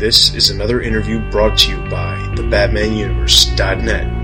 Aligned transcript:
This 0.00 0.34
is 0.34 0.48
another 0.48 0.80
interview 0.80 1.20
brought 1.30 1.58
to 1.58 1.72
you 1.72 1.76
by 1.90 2.16
thebatmanuniverse.net. 2.34 4.19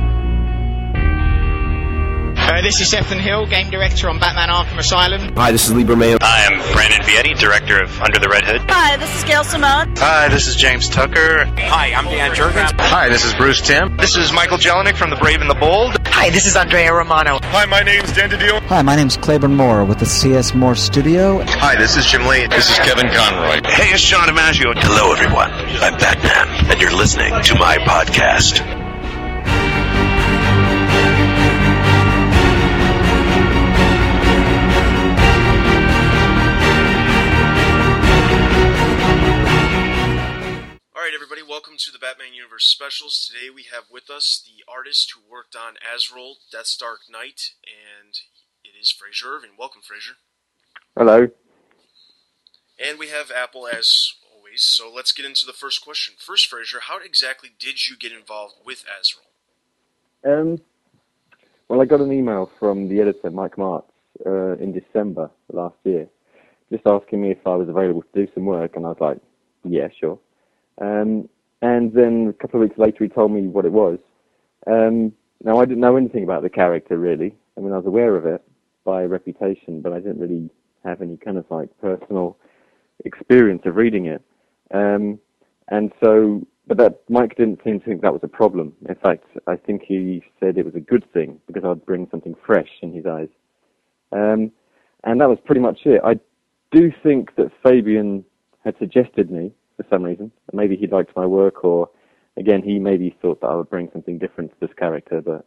Uh, 2.47 2.63
this 2.63 2.81
is 2.81 2.87
Stephen 2.89 3.19
Hill, 3.19 3.45
game 3.47 3.71
director 3.71 4.09
on 4.09 4.21
Batman 4.21 4.49
Arkham 4.49 4.79
Asylum. 4.79 5.35
Hi, 5.35 5.51
this 5.51 5.67
is 5.67 5.75
Libra 5.75 5.97
Mayo. 5.97 6.17
Hi, 6.21 6.47
I'm 6.47 6.73
Brandon 6.73 7.01
Vietti, 7.01 7.37
director 7.37 7.83
of 7.83 8.01
Under 8.01 8.21
the 8.21 8.29
Red 8.29 8.45
Hood. 8.45 8.63
Hi, 8.71 8.97
this 8.97 9.15
is 9.19 9.25
Gail 9.25 9.43
Simone. 9.43 9.93
Hi, 9.97 10.29
this 10.29 10.47
is 10.47 10.55
James 10.55 10.89
Tucker. 10.89 11.45
Hi, 11.59 11.93
I'm 11.93 12.05
Dan 12.05 12.31
Jurgens. 12.37 12.73
Hi, 12.79 13.09
this 13.09 13.25
is 13.25 13.35
Bruce 13.35 13.61
Timm. 13.61 13.97
This 13.97 14.17
is 14.17 14.33
Michael 14.33 14.59
Jelenic 14.59 14.95
from 14.97 15.11
The 15.11 15.17
Brave 15.17 15.41
and 15.41 15.51
the 15.51 15.55
Bold. 15.57 15.97
Hi, 16.07 16.31
this 16.31 16.47
is 16.47 16.55
Andrea 16.57 16.95
Romano. 16.95 17.41
Hi, 17.43 17.67
my 17.67 17.83
name's 17.83 18.13
Dan 18.13 18.31
DiDio. 18.31 18.61
Hi, 18.69 18.81
my 18.81 18.95
name's 18.95 19.17
Clayburn 19.17 19.57
Moore 19.57 19.85
with 19.85 19.99
the 19.99 20.07
CS 20.07 20.55
Moore 20.55 20.77
Studio. 20.77 21.43
Hi, 21.43 21.75
this 21.77 21.97
is 21.97 22.07
Jim 22.07 22.27
Lee. 22.27 22.47
This 22.47 22.71
is 22.71 22.79
Kevin 22.79 23.09
Conroy. 23.09 23.61
Hey, 23.69 23.93
it's 23.93 24.03
John 24.03 24.29
DiMaggio. 24.29 24.73
Hello, 24.77 25.13
everyone. 25.13 25.51
I'm 25.51 25.99
Batman, 25.99 26.71
and 26.71 26.81
you're 26.81 26.95
listening 26.95 27.35
to 27.43 27.55
my 27.59 27.77
podcast. 27.79 28.76
Universe 42.47 42.67
specials. 42.67 43.29
Today 43.29 43.51
we 43.53 43.65
have 43.75 43.85
with 43.91 44.09
us 44.09 44.41
the 44.47 44.63
artist 44.73 45.13
who 45.13 45.21
worked 45.29 45.57
on 45.57 45.75
Azrael, 45.83 46.37
Death's 46.53 46.77
Dark 46.77 47.01
Knight, 47.11 47.55
and 47.67 48.15
it 48.63 48.81
is 48.81 48.93
Frazer 48.93 49.35
Irving. 49.35 49.51
Welcome, 49.59 49.83
Frazer. 49.83 50.13
Hello. 50.97 51.27
And 52.79 53.01
we 53.01 53.09
have 53.09 53.33
Apple 53.33 53.67
as 53.67 54.13
always. 54.33 54.63
So 54.63 54.89
let's 54.95 55.11
get 55.11 55.27
into 55.27 55.45
the 55.45 55.53
first 55.53 55.85
question. 55.85 56.15
First, 56.19 56.47
Frazer, 56.47 56.79
how 56.83 57.01
exactly 57.05 57.51
did 57.59 57.89
you 57.89 57.97
get 57.97 58.13
involved 58.13 58.55
with 58.65 58.85
Azrael? 58.85 59.27
Um, 60.25 60.61
well, 61.67 61.81
I 61.81 61.85
got 61.85 62.01
an 62.01 62.13
email 62.13 62.49
from 62.61 62.89
the 62.89 63.01
editor, 63.01 63.33
Mike 63.33 63.59
Marts, 63.59 63.91
uh, 64.25 64.53
in 64.59 64.73
December 64.73 65.33
last 65.53 65.75
year, 65.83 66.07
just 66.71 66.87
asking 66.87 67.23
me 67.23 67.33
if 67.33 67.45
I 67.45 67.57
was 67.57 67.69
available 67.69 68.03
to 68.03 68.25
do 68.25 68.33
some 68.35 68.45
work, 68.45 68.77
and 68.77 68.87
I 68.87 68.91
was 68.91 69.01
like, 69.01 69.19
yeah, 69.65 69.89
sure. 69.99 70.21
Um, 70.81 71.29
and 71.63 71.93
then 71.93 72.29
a 72.29 72.33
couple 72.33 72.61
of 72.61 72.69
weeks 72.69 72.79
later, 72.79 73.05
he 73.05 73.09
told 73.09 73.33
me 73.33 73.47
what 73.47 73.65
it 73.65 73.73
was. 73.73 73.99
Um, 74.67 75.13
now, 75.43 75.61
I 75.61 75.65
didn't 75.65 75.81
know 75.81 75.97
anything 75.97 76.25
about 76.25 76.43
the 76.43 76.51
character 76.51 76.99
really. 76.99 77.35
I 77.57 77.61
mean, 77.61 77.73
I 77.73 77.77
was 77.77 77.87
aware 77.87 78.17
of 78.17 78.27
it 78.27 78.43
by 78.85 79.05
reputation, 79.05 79.81
but 79.81 79.93
I 79.93 79.99
didn't 80.01 80.21
really 80.21 80.51
have 80.85 81.03
any 81.03 81.17
kind 81.17 81.39
of 81.39 81.45
like 81.51 81.69
personal 81.81 82.37
experience 83.05 83.63
of 83.65 83.77
reading 83.77 84.07
it. 84.07 84.23
Um, 84.73 85.19
and 85.69 85.93
so, 86.03 86.47
but 86.67 86.79
that 86.79 87.01
Mike 87.09 87.37
didn't 87.37 87.61
seem 87.65 87.81
to 87.81 87.87
think 87.87 88.03
that 88.03 88.13
was 88.13 88.23
a 88.23 88.29
problem. 88.29 88.73
In 88.89 88.95
fact, 88.97 89.25
I 89.47 89.57
think 89.57 89.83
he 89.83 90.23
said 90.41 90.57
it 90.57 90.65
was 90.65 90.75
a 90.75 90.81
good 90.81 91.05
thing 91.13 91.41
because 91.47 91.65
I'd 91.65 91.87
bring 91.87 92.09
something 92.11 92.35
fresh 92.45 92.69
in 92.83 92.93
his 92.93 93.07
eyes. 93.07 93.29
Um, 94.13 94.53
and 95.05 95.21
that 95.21 95.29
was 95.29 95.39
pretty 95.45 95.61
much 95.61 95.81
it. 95.85 96.01
I 96.05 96.19
do 96.73 96.93
think 97.03 97.35
that 97.37 97.51
Fabian 97.65 98.25
had 98.65 98.77
suggested 98.79 99.31
me 99.31 99.53
for 99.77 99.85
some 99.91 100.03
reason. 100.03 100.33
Maybe 100.53 100.77
he 100.77 100.87
liked 100.87 101.17
my 101.17 101.27
work, 101.27 101.65
or 101.65 101.89
again, 102.37 102.63
he 102.63 102.79
maybe 102.79 103.17
thought 103.21 103.41
that 103.41 103.49
I 103.49 103.55
would 103.55 103.71
bring 103.71 103.89
something 103.93 104.19
different 104.19 104.51
to 104.51 104.57
this 104.61 104.75
character. 104.77 105.21
But 105.21 105.47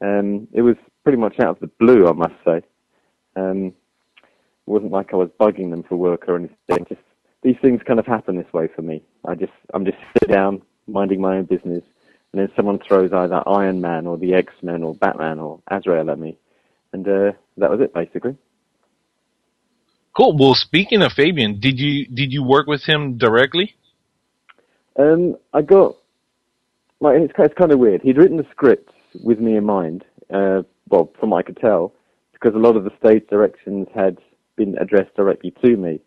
um, 0.00 0.48
it 0.52 0.62
was 0.62 0.76
pretty 1.02 1.18
much 1.18 1.40
out 1.40 1.50
of 1.56 1.60
the 1.60 1.70
blue, 1.78 2.06
I 2.06 2.12
must 2.12 2.34
say. 2.44 2.62
Um, 3.36 3.74
it 4.26 4.70
wasn't 4.70 4.92
like 4.92 5.12
I 5.12 5.16
was 5.16 5.30
bugging 5.40 5.70
them 5.70 5.82
for 5.82 5.96
work 5.96 6.24
or 6.28 6.36
anything. 6.36 6.86
Just 6.88 7.02
these 7.42 7.56
things 7.60 7.80
kind 7.86 7.98
of 7.98 8.06
happen 8.06 8.36
this 8.36 8.52
way 8.52 8.68
for 8.74 8.82
me. 8.82 9.02
I 9.26 9.34
just 9.34 9.52
I'm 9.72 9.84
just 9.84 9.98
sit 10.18 10.30
down, 10.30 10.62
minding 10.86 11.20
my 11.20 11.36
own 11.36 11.44
business, 11.44 11.84
and 12.32 12.40
then 12.40 12.48
someone 12.56 12.78
throws 12.78 13.12
either 13.12 13.46
Iron 13.46 13.80
Man 13.80 14.06
or 14.06 14.16
the 14.16 14.34
X 14.34 14.52
Men 14.62 14.82
or 14.82 14.94
Batman 14.94 15.38
or 15.38 15.60
Azrael 15.70 16.10
at 16.10 16.18
me, 16.18 16.38
and 16.92 17.06
uh, 17.06 17.32
that 17.58 17.70
was 17.70 17.80
it 17.80 17.92
basically. 17.92 18.36
Cool. 20.16 20.36
Well, 20.36 20.54
speaking 20.54 21.02
of 21.02 21.12
Fabian, 21.12 21.58
did 21.58 21.78
you 21.80 22.06
did 22.06 22.32
you 22.32 22.42
work 22.44 22.66
with 22.66 22.84
him 22.84 23.18
directly? 23.18 23.74
Um, 24.96 25.36
I 25.52 25.62
got 25.62 25.96
like 27.00 27.20
it's, 27.20 27.32
it's 27.36 27.54
kind 27.54 27.72
of 27.72 27.80
weird. 27.80 28.02
He'd 28.02 28.16
written 28.16 28.36
the 28.36 28.46
script 28.50 28.90
with 29.22 29.40
me 29.40 29.56
in 29.56 29.64
mind. 29.64 30.04
Uh, 30.32 30.62
well, 30.88 31.12
from 31.18 31.30
what 31.30 31.38
I 31.38 31.42
could 31.42 31.56
tell, 31.56 31.92
because 32.32 32.54
a 32.54 32.58
lot 32.58 32.76
of 32.76 32.84
the 32.84 32.92
stage 32.98 33.26
directions 33.28 33.88
had 33.94 34.18
been 34.56 34.78
addressed 34.78 35.14
directly 35.16 35.52
to 35.64 35.76
me, 35.76 36.00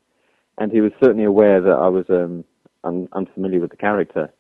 and 0.58 0.72
he 0.72 0.80
was 0.80 0.92
certainly 1.02 1.26
aware 1.26 1.60
that 1.62 1.70
I 1.70 1.90
was 1.90 2.06
um, 2.10 2.46
un- 2.84 3.10
unfamiliar 3.12 3.60
with 3.60 3.72
the 3.72 3.78
character. 3.78 4.32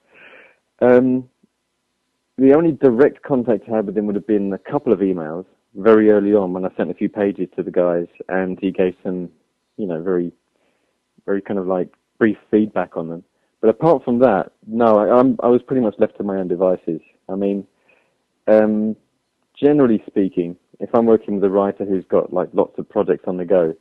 Um, 0.79 1.29
the 2.37 2.53
only 2.53 2.71
direct 2.71 3.23
contact 3.23 3.63
I 3.67 3.77
had 3.77 3.87
with 3.87 3.97
him 3.97 4.05
would 4.05 4.15
have 4.15 4.27
been 4.27 4.53
a 4.53 4.57
couple 4.57 4.93
of 4.93 4.99
emails 4.99 5.45
very 5.75 6.09
early 6.11 6.33
on 6.33 6.53
when 6.53 6.65
I 6.65 6.69
sent 6.77 6.91
a 6.91 6.93
few 6.93 7.09
pages 7.09 7.49
to 7.55 7.63
the 7.63 7.71
guys, 7.71 8.07
and 8.29 8.57
he 8.59 8.71
gave 8.71 8.95
some 9.03 9.29
you 9.77 9.87
know, 9.87 10.01
very, 10.01 10.31
very 11.25 11.41
kind 11.41 11.59
of 11.59 11.67
like 11.67 11.89
brief 12.17 12.37
feedback 12.51 12.97
on 12.97 13.09
them. 13.09 13.23
But 13.61 13.69
apart 13.69 14.03
from 14.03 14.19
that, 14.19 14.51
no, 14.67 14.97
I, 14.99 15.19
I'm, 15.19 15.37
I 15.41 15.47
was 15.47 15.61
pretty 15.61 15.81
much 15.81 15.95
left 15.97 16.17
to 16.17 16.23
my 16.23 16.37
own 16.37 16.47
devices. 16.47 17.01
I 17.29 17.35
mean, 17.35 17.65
um, 18.47 18.95
generally 19.59 20.03
speaking, 20.07 20.55
if 20.79 20.89
I'm 20.93 21.05
working 21.05 21.35
with 21.35 21.43
a 21.43 21.49
writer 21.49 21.85
who's 21.85 22.05
got 22.05 22.31
like 22.33 22.49
lots 22.53 22.77
of 22.77 22.87
projects 22.87 23.25
on 23.27 23.37
the 23.37 23.45
go, 23.45 23.75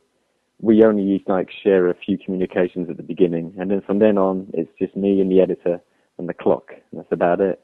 we 0.59 0.83
only 0.83 1.23
like 1.27 1.49
share 1.63 1.87
a 1.89 1.93
few 1.93 2.17
communications 2.17 2.89
at 2.89 2.97
the 2.97 3.03
beginning, 3.03 3.53
and 3.59 3.69
then 3.69 3.81
from 3.81 3.99
then 3.99 4.17
on, 4.17 4.49
it's 4.53 4.71
just 4.79 4.95
me 4.95 5.21
and 5.21 5.31
the 5.31 5.41
editor 5.41 5.79
and 6.17 6.27
the 6.27 6.33
clock. 6.33 6.71
And 6.91 6.99
that's 6.99 7.11
about 7.11 7.39
it. 7.41 7.63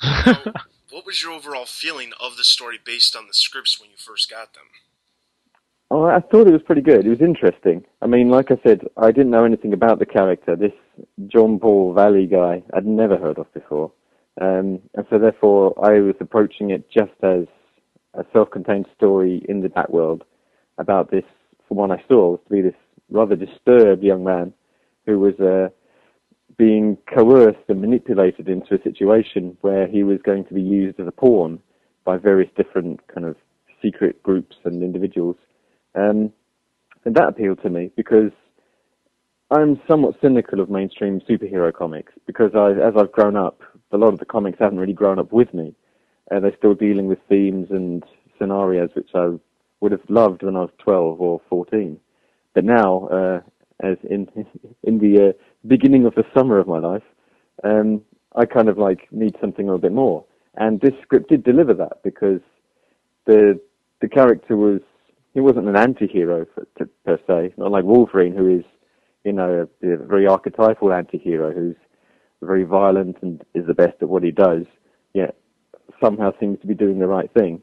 what 0.90 1.04
was 1.04 1.22
your 1.22 1.32
overall 1.36 1.66
feeling 1.66 2.12
of 2.20 2.36
the 2.36 2.44
story 2.44 2.78
based 2.82 3.16
on 3.16 3.26
the 3.26 3.34
scripts 3.34 3.80
when 3.80 3.90
you 3.90 3.96
first 3.96 4.30
got 4.30 4.54
them? 4.54 4.64
Oh, 5.96 6.06
I 6.06 6.18
thought 6.18 6.48
it 6.48 6.52
was 6.52 6.60
pretty 6.60 6.80
good. 6.80 7.06
It 7.06 7.08
was 7.08 7.20
interesting. 7.20 7.84
I 8.02 8.08
mean, 8.08 8.28
like 8.28 8.50
I 8.50 8.58
said, 8.66 8.80
I 8.96 9.12
didn't 9.12 9.30
know 9.30 9.44
anything 9.44 9.72
about 9.72 10.00
the 10.00 10.06
character. 10.06 10.56
This 10.56 10.72
John 11.28 11.60
Paul 11.60 11.94
Valley 11.94 12.26
guy, 12.26 12.64
I'd 12.74 12.84
never 12.84 13.16
heard 13.16 13.38
of 13.38 13.54
before. 13.54 13.92
Um, 14.40 14.80
and 14.94 15.06
so 15.08 15.20
therefore, 15.20 15.72
I 15.80 16.00
was 16.00 16.16
approaching 16.18 16.70
it 16.70 16.90
just 16.90 17.12
as 17.22 17.44
a 18.14 18.24
self-contained 18.32 18.86
story 18.96 19.46
in 19.48 19.60
the 19.60 19.68
Bat 19.68 19.92
world 19.92 20.24
about 20.78 21.12
this, 21.12 21.22
from 21.68 21.76
what 21.76 21.92
I 21.92 22.02
saw, 22.08 22.30
was 22.30 22.40
to 22.48 22.54
be 22.54 22.60
this 22.60 22.74
rather 23.08 23.36
disturbed 23.36 24.02
young 24.02 24.24
man 24.24 24.52
who 25.06 25.20
was 25.20 25.38
uh, 25.38 25.68
being 26.58 26.98
coerced 27.06 27.68
and 27.68 27.80
manipulated 27.80 28.48
into 28.48 28.74
a 28.74 28.82
situation 28.82 29.56
where 29.60 29.86
he 29.86 30.02
was 30.02 30.18
going 30.24 30.44
to 30.46 30.54
be 30.54 30.60
used 30.60 30.98
as 30.98 31.06
a 31.06 31.12
pawn 31.12 31.60
by 32.04 32.16
various 32.16 32.50
different 32.56 32.98
kind 33.06 33.28
of 33.28 33.36
secret 33.80 34.20
groups 34.24 34.56
and 34.64 34.82
individuals 34.82 35.36
um, 35.94 36.32
and 37.04 37.14
that 37.14 37.28
appealed 37.28 37.62
to 37.62 37.70
me 37.70 37.90
because 37.96 38.32
I'm 39.50 39.80
somewhat 39.88 40.16
cynical 40.22 40.60
of 40.60 40.70
mainstream 40.70 41.20
superhero 41.28 41.72
comics 41.72 42.12
because 42.26 42.52
I, 42.54 42.70
as 42.70 42.94
I've 42.96 43.12
grown 43.12 43.36
up, 43.36 43.60
a 43.92 43.96
lot 43.96 44.12
of 44.12 44.18
the 44.18 44.24
comics 44.24 44.58
haven't 44.58 44.78
really 44.78 44.94
grown 44.94 45.18
up 45.18 45.32
with 45.32 45.52
me. 45.54 45.74
Uh, 46.30 46.40
they're 46.40 46.56
still 46.56 46.74
dealing 46.74 47.06
with 47.06 47.18
themes 47.28 47.68
and 47.70 48.02
scenarios 48.38 48.90
which 48.94 49.10
I 49.14 49.30
would 49.80 49.92
have 49.92 50.08
loved 50.08 50.42
when 50.42 50.56
I 50.56 50.60
was 50.60 50.70
12 50.78 51.20
or 51.20 51.40
14. 51.48 52.00
But 52.54 52.64
now, 52.64 53.08
uh, 53.08 53.40
as 53.82 53.98
in 54.08 54.28
in 54.82 54.98
the 54.98 55.28
uh, 55.28 55.32
beginning 55.66 56.06
of 56.06 56.14
the 56.14 56.24
summer 56.34 56.58
of 56.58 56.66
my 56.66 56.78
life, 56.78 57.02
um, 57.62 58.02
I 58.34 58.46
kind 58.46 58.68
of 58.68 58.78
like 58.78 59.08
need 59.12 59.36
something 59.40 59.66
a 59.66 59.68
little 59.68 59.80
bit 59.80 59.92
more. 59.92 60.24
And 60.56 60.80
this 60.80 60.94
script 61.02 61.28
did 61.28 61.44
deliver 61.44 61.74
that 61.74 62.02
because 62.02 62.40
the 63.26 63.60
the 64.00 64.08
character 64.08 64.56
was 64.56 64.80
he 65.34 65.40
wasn't 65.40 65.68
an 65.68 65.76
anti-hero 65.76 66.46
for, 66.54 66.66
to, 66.78 66.88
per 67.04 67.18
se, 67.26 67.54
not 67.58 67.70
like 67.70 67.84
Wolverine, 67.84 68.34
who 68.34 68.58
is, 68.58 68.64
you 69.24 69.32
know, 69.32 69.68
a, 69.82 69.86
a 69.86 69.96
very 69.96 70.26
archetypal 70.26 70.92
anti-hero 70.92 71.52
who's 71.52 71.76
very 72.42 72.64
violent 72.64 73.16
and 73.20 73.44
is 73.54 73.66
the 73.66 73.74
best 73.74 73.94
at 74.00 74.08
what 74.08 74.22
he 74.22 74.30
does, 74.30 74.64
yet 75.12 75.36
somehow 76.02 76.32
seems 76.38 76.60
to 76.60 76.66
be 76.66 76.74
doing 76.74 76.98
the 76.98 77.06
right 77.06 77.30
thing. 77.32 77.60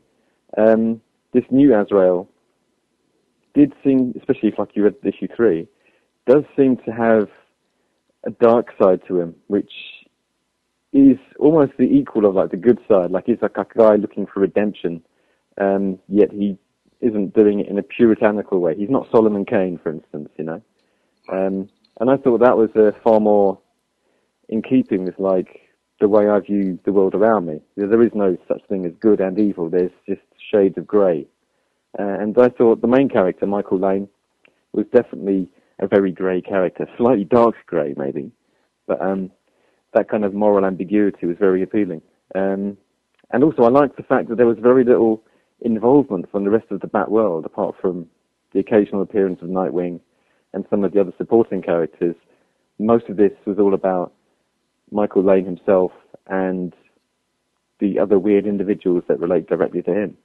Um, 0.57 1.01
this 1.33 1.45
new 1.50 1.73
Azrael 1.73 2.27
did 3.53 3.74
seem, 3.83 4.13
especially 4.17 4.50
if 4.50 4.59
like 4.59 4.75
you 4.75 4.83
read 4.83 4.95
issue 5.03 5.27
three, 5.35 5.67
does 6.27 6.44
seem 6.57 6.77
to 6.85 6.91
have 6.91 7.29
a 8.25 8.31
dark 8.31 8.67
side 8.81 9.01
to 9.07 9.19
him, 9.19 9.35
which 9.47 9.71
is 10.94 11.17
almost 11.39 11.71
the 11.77 11.85
equal 11.85 12.25
of 12.25 12.35
like 12.35 12.51
the 12.51 12.57
good 12.57 12.79
side. 12.88 13.12
Like 13.12 13.25
he's 13.25 13.41
like 13.41 13.57
a 13.57 13.65
guy 13.77 13.95
looking 13.95 14.25
for 14.25 14.41
redemption, 14.41 15.01
um, 15.59 16.00
yet 16.07 16.31
he 16.31 16.57
isn't 17.01 17.33
doing 17.33 17.59
it 17.59 17.68
in 17.68 17.77
a 17.77 17.83
puritanical 17.83 18.59
way. 18.59 18.75
He's 18.75 18.89
not 18.89 19.07
Solomon 19.12 19.45
Kane, 19.45 19.80
for 19.81 19.92
instance, 19.92 20.30
you 20.38 20.44
know. 20.44 20.62
Um, 21.31 21.69
and 22.00 22.09
I 22.09 22.18
thought 22.18 22.39
that 22.39 22.57
was 22.57 22.69
uh, 22.75 22.92
far 23.03 23.19
more 23.19 23.59
in 24.50 24.62
keeping 24.62 25.06
with 25.06 25.18
like 25.19 25.62
the 26.00 26.07
way 26.07 26.27
I 26.27 26.39
view 26.39 26.80
the 26.83 26.92
world 26.92 27.13
around 27.13 27.45
me. 27.45 27.62
There 27.77 28.01
is 28.01 28.12
no 28.13 28.38
such 28.48 28.62
thing 28.68 28.86
as 28.86 28.94
good 29.00 29.21
and 29.21 29.39
evil. 29.39 29.69
There's 29.69 29.92
just 30.07 30.21
shades 30.51 30.77
of 30.77 30.88
grey. 30.88 31.27
Uh, 31.98 32.03
and 32.03 32.38
I 32.38 32.50
thought 32.50 32.81
the 32.81 32.88
main 32.88 33.09
character, 33.09 33.45
Michael 33.45 33.80
Lane, 33.80 34.07
was 34.74 34.86
definitely 34.94 35.50
a 35.80 35.88
very 35.88 36.12
grey 36.12 36.42
character, 36.42 36.88
slightly 36.98 37.25
dark 37.25 37.56
grey 37.65 37.94
maybe. 37.98 38.31
but 38.88 39.01
um, 39.01 39.31
that 39.94 40.09
kind 40.09 40.24
of 40.24 40.33
moral 40.33 40.65
ambiguity 40.65 41.25
was 41.25 41.38
very 41.38 41.62
appealing. 41.62 42.01
Um, 42.33 42.77
and 43.31 43.44
also, 43.44 43.63
I 43.63 43.69
liked 43.69 43.98
the 43.98 44.03
fact 44.03 44.30
that 44.30 44.38
there 44.38 44.48
was 44.48 44.57
very 44.59 44.83
little 44.83 45.24
involvement 45.61 46.29
from 46.31 46.43
the 46.43 46.49
rest 46.49 46.65
of 46.71 46.81
the 46.81 46.87
Bat 46.87 47.11
world, 47.11 47.45
apart 47.45 47.75
from 47.79 48.07
the 48.53 48.59
occasional 48.59 49.01
appearance 49.01 49.41
of 49.41 49.49
Nightwing 49.49 49.99
and 50.53 50.65
some 50.69 50.83
of 50.83 50.91
the 50.91 50.99
other 50.99 51.13
supporting 51.17 51.61
characters. 51.61 52.15
Most 52.79 53.07
of 53.09 53.17
this 53.17 53.31
was 53.45 53.57
all 53.59 53.73
about 53.73 54.13
Michael 54.91 55.23
Lane 55.23 55.45
himself 55.45 55.91
and 56.27 56.73
the 57.79 57.99
other 57.99 58.19
weird 58.19 58.45
individuals 58.45 59.03
that 59.07 59.19
relate 59.19 59.47
directly 59.47 59.81
to 59.83 59.93
him. 59.93 60.17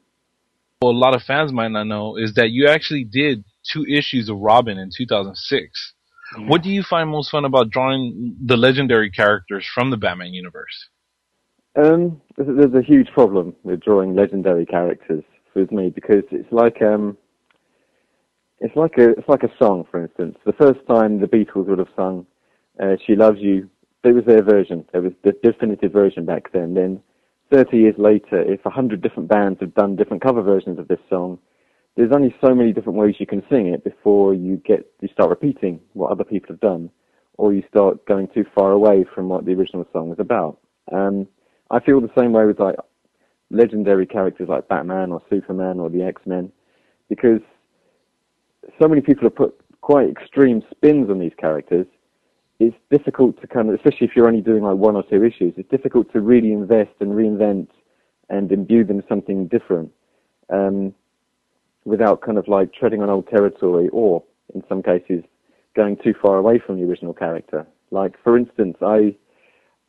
Well, 0.82 0.92
a 0.92 0.92
lot 0.92 1.14
of 1.14 1.22
fans 1.22 1.52
might 1.52 1.70
not 1.70 1.84
know 1.84 2.16
is 2.16 2.34
that 2.34 2.50
you 2.50 2.66
actually 2.68 3.04
did 3.04 3.44
two 3.72 3.84
issues 3.86 4.28
of 4.28 4.38
Robin 4.38 4.78
in 4.78 4.90
2006. 4.94 5.94
Mm-hmm. 6.34 6.48
What 6.48 6.62
do 6.62 6.70
you 6.70 6.82
find 6.82 7.08
most 7.08 7.30
fun 7.30 7.44
about 7.44 7.70
drawing 7.70 8.36
the 8.44 8.56
legendary 8.56 9.10
characters 9.10 9.66
from 9.72 9.90
the 9.90 9.96
Batman 9.96 10.34
universe? 10.34 10.88
Um, 11.76 12.22
there's 12.38 12.74
a 12.74 12.82
huge 12.82 13.08
problem 13.12 13.54
with 13.62 13.82
drawing 13.82 14.14
legendary 14.14 14.64
characters 14.64 15.24
with 15.54 15.70
me 15.70 15.90
because 15.90 16.24
it's 16.30 16.50
like 16.50 16.80
um, 16.80 17.18
it's 18.60 18.74
like 18.76 18.96
a 18.96 19.10
it's 19.10 19.28
like 19.28 19.42
a 19.42 19.52
song, 19.58 19.84
for 19.90 20.02
instance. 20.02 20.38
The 20.46 20.54
first 20.54 20.80
time 20.88 21.20
the 21.20 21.26
Beatles 21.26 21.66
would 21.66 21.78
have 21.78 21.88
sung 21.94 22.26
uh, 22.82 22.96
"She 23.06 23.14
Loves 23.14 23.38
You," 23.40 23.68
it 24.04 24.14
was 24.14 24.24
their 24.24 24.42
version. 24.42 24.86
There 24.92 25.02
was 25.02 25.12
the 25.22 25.32
definitive 25.42 25.92
version 25.92 26.24
back 26.24 26.50
then. 26.52 26.72
Then, 26.72 27.02
30 27.52 27.76
years 27.76 27.94
later, 27.98 28.40
if 28.40 28.64
a 28.64 28.70
hundred 28.70 29.02
different 29.02 29.28
bands 29.28 29.60
have 29.60 29.74
done 29.74 29.96
different 29.96 30.22
cover 30.22 30.40
versions 30.40 30.78
of 30.78 30.88
this 30.88 31.00
song, 31.10 31.38
there's 31.96 32.12
only 32.12 32.34
so 32.40 32.54
many 32.54 32.72
different 32.72 32.98
ways 32.98 33.16
you 33.18 33.26
can 33.26 33.42
sing 33.50 33.66
it 33.66 33.84
before 33.84 34.32
you 34.32 34.56
get 34.64 34.90
you 35.02 35.08
start 35.12 35.28
repeating 35.28 35.80
what 35.92 36.10
other 36.10 36.24
people 36.24 36.54
have 36.54 36.60
done, 36.60 36.88
or 37.36 37.52
you 37.52 37.62
start 37.68 38.06
going 38.06 38.28
too 38.28 38.46
far 38.54 38.72
away 38.72 39.04
from 39.14 39.28
what 39.28 39.44
the 39.44 39.52
original 39.52 39.86
song 39.92 40.08
was 40.08 40.18
about. 40.18 40.58
Um, 40.90 41.26
I 41.70 41.80
feel 41.80 42.00
the 42.00 42.10
same 42.16 42.32
way 42.32 42.46
with 42.46 42.60
like 42.60 42.76
legendary 43.50 44.06
characters 44.06 44.48
like 44.48 44.68
Batman 44.68 45.12
or 45.12 45.22
Superman 45.30 45.80
or 45.80 45.90
the 45.90 46.02
X 46.02 46.22
Men, 46.26 46.52
because 47.08 47.40
so 48.80 48.88
many 48.88 49.00
people 49.00 49.24
have 49.24 49.34
put 49.34 49.54
quite 49.80 50.08
extreme 50.10 50.62
spins 50.70 51.10
on 51.10 51.18
these 51.18 51.34
characters. 51.38 51.86
It's 52.58 52.76
difficult 52.90 53.40
to 53.40 53.46
kind 53.46 53.68
of, 53.68 53.74
especially 53.74 54.06
if 54.06 54.16
you're 54.16 54.28
only 54.28 54.40
doing 54.40 54.62
like 54.62 54.76
one 54.76 54.96
or 54.96 55.02
two 55.02 55.24
issues, 55.24 55.52
it's 55.56 55.68
difficult 55.70 56.10
to 56.12 56.20
really 56.20 56.52
invest 56.52 56.92
and 57.00 57.10
reinvent 57.10 57.68
and 58.30 58.50
imbue 58.50 58.82
them 58.84 59.02
something 59.08 59.46
different. 59.46 59.92
Um, 60.48 60.94
without 61.86 62.20
kind 62.20 62.36
of 62.36 62.48
like 62.48 62.74
treading 62.74 63.00
on 63.00 63.08
old 63.08 63.28
territory 63.28 63.88
or 63.92 64.22
in 64.54 64.62
some 64.68 64.82
cases 64.82 65.22
going 65.74 65.96
too 65.96 66.14
far 66.20 66.36
away 66.36 66.58
from 66.58 66.76
the 66.76 66.84
original 66.84 67.14
character. 67.14 67.66
Like 67.90 68.14
for 68.22 68.36
instance, 68.36 68.76
I 68.82 69.14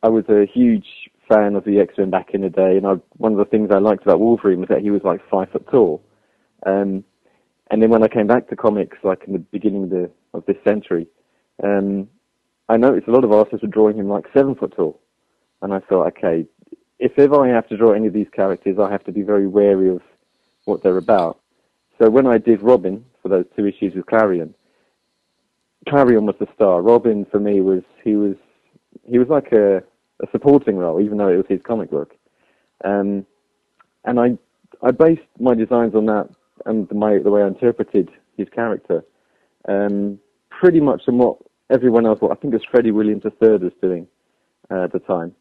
I 0.02 0.08
was 0.08 0.24
a 0.28 0.46
huge 0.46 0.86
fan 1.28 1.56
of 1.56 1.64
the 1.64 1.80
X-Men 1.80 2.10
back 2.10 2.30
in 2.32 2.40
the 2.40 2.50
day, 2.50 2.76
and 2.76 2.86
I, 2.86 2.94
one 3.16 3.32
of 3.32 3.38
the 3.38 3.44
things 3.44 3.70
I 3.72 3.78
liked 3.78 4.02
about 4.02 4.20
Wolverine 4.20 4.60
was 4.60 4.68
that 4.68 4.80
he 4.80 4.90
was 4.90 5.02
like 5.04 5.20
five 5.30 5.50
foot 5.50 5.66
tall. 5.70 6.02
Um, 6.66 7.04
and 7.70 7.82
then 7.82 7.90
when 7.90 8.02
I 8.02 8.08
came 8.08 8.26
back 8.26 8.48
to 8.48 8.56
comics, 8.56 8.98
like 9.02 9.24
in 9.26 9.32
the 9.32 9.38
beginning 9.38 9.84
of, 9.84 9.90
the, 9.90 10.10
of 10.34 10.46
this 10.46 10.56
century, 10.64 11.06
um, 11.62 12.08
I 12.68 12.76
noticed 12.76 13.08
a 13.08 13.12
lot 13.12 13.24
of 13.24 13.32
artists 13.32 13.62
were 13.62 13.68
drawing 13.68 13.98
him 13.98 14.08
like 14.08 14.24
seven 14.34 14.54
foot 14.54 14.74
tall, 14.76 15.00
and 15.62 15.72
I 15.72 15.80
thought, 15.80 16.08
okay, 16.08 16.46
if 16.98 17.18
ever 17.18 17.44
I 17.44 17.54
have 17.54 17.68
to 17.68 17.76
draw 17.76 17.92
any 17.92 18.06
of 18.06 18.12
these 18.12 18.28
characters, 18.32 18.78
I 18.78 18.90
have 18.90 19.04
to 19.04 19.12
be 19.12 19.22
very 19.22 19.46
wary 19.46 19.90
of 19.90 20.02
what 20.64 20.82
they're 20.82 20.96
about. 20.96 21.40
So 21.98 22.10
when 22.10 22.26
I 22.26 22.38
did 22.38 22.62
Robin 22.62 23.04
for 23.22 23.28
those 23.28 23.44
two 23.56 23.66
issues 23.66 23.94
with 23.94 24.06
Klarion, 24.06 24.54
Klarion 25.86 26.26
was 26.26 26.36
the 26.38 26.48
star. 26.54 26.82
Robin 26.82 27.24
for 27.30 27.40
me 27.40 27.60
was 27.60 27.82
he 28.04 28.16
was 28.16 28.36
he 29.04 29.18
was 29.18 29.28
like 29.28 29.52
a, 29.52 29.82
a 30.22 30.26
supporting 30.30 30.76
role, 30.76 31.00
even 31.00 31.18
though 31.18 31.28
it 31.28 31.36
was 31.36 31.46
his 31.48 31.62
comic 31.62 31.90
book. 31.90 32.14
Um, 32.84 33.26
and 34.04 34.20
I 34.20 34.38
I 34.82 34.92
based 34.92 35.22
my 35.40 35.54
designs 35.54 35.94
on 35.94 36.06
that 36.06 36.28
and 36.66 36.90
my 36.92 37.18
the 37.18 37.30
way 37.30 37.42
I 37.42 37.48
interpreted 37.48 38.10
his 38.36 38.48
character, 38.48 39.04
um, 39.68 40.18
pretty 40.50 40.80
much 40.80 41.02
on 41.08 41.18
what 41.18 41.38
everyone 41.70 42.06
else, 42.06 42.20
what 42.20 42.32
I 42.32 42.34
think 42.36 42.54
it 42.54 42.58
was 42.58 42.66
Freddie 42.70 42.92
Williams 42.92 43.24
III 43.24 43.58
was 43.58 43.72
doing 43.82 44.06
uh, 44.70 44.84
at 44.84 44.92
the 44.92 45.00
time, 45.00 45.34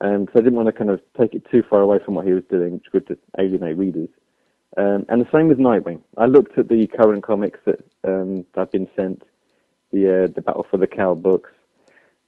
um, 0.00 0.26
I 0.34 0.38
didn't 0.38 0.54
want 0.54 0.66
to 0.66 0.72
kind 0.72 0.90
of 0.90 1.00
take 1.18 1.34
it 1.34 1.48
too 1.50 1.62
far 1.68 1.80
away 1.80 1.98
from 2.04 2.14
what 2.14 2.26
he 2.26 2.32
was 2.32 2.42
doing, 2.50 2.74
which 2.74 2.86
would 2.92 3.18
alienate 3.38 3.78
readers. 3.78 4.08
Um, 4.76 5.04
and 5.08 5.20
the 5.20 5.28
same 5.32 5.48
with 5.48 5.58
Nightwing. 5.58 6.00
I 6.16 6.26
looked 6.26 6.58
at 6.58 6.68
the 6.68 6.86
current 6.86 7.22
comics 7.22 7.60
that 7.66 7.84
um, 8.04 8.44
have 8.56 8.70
been 8.72 8.88
sent, 8.96 9.22
the 9.92 10.24
uh, 10.24 10.32
the 10.34 10.40
Battle 10.40 10.66
for 10.70 10.78
the 10.78 10.86
Cowl 10.86 11.14
books, 11.14 11.50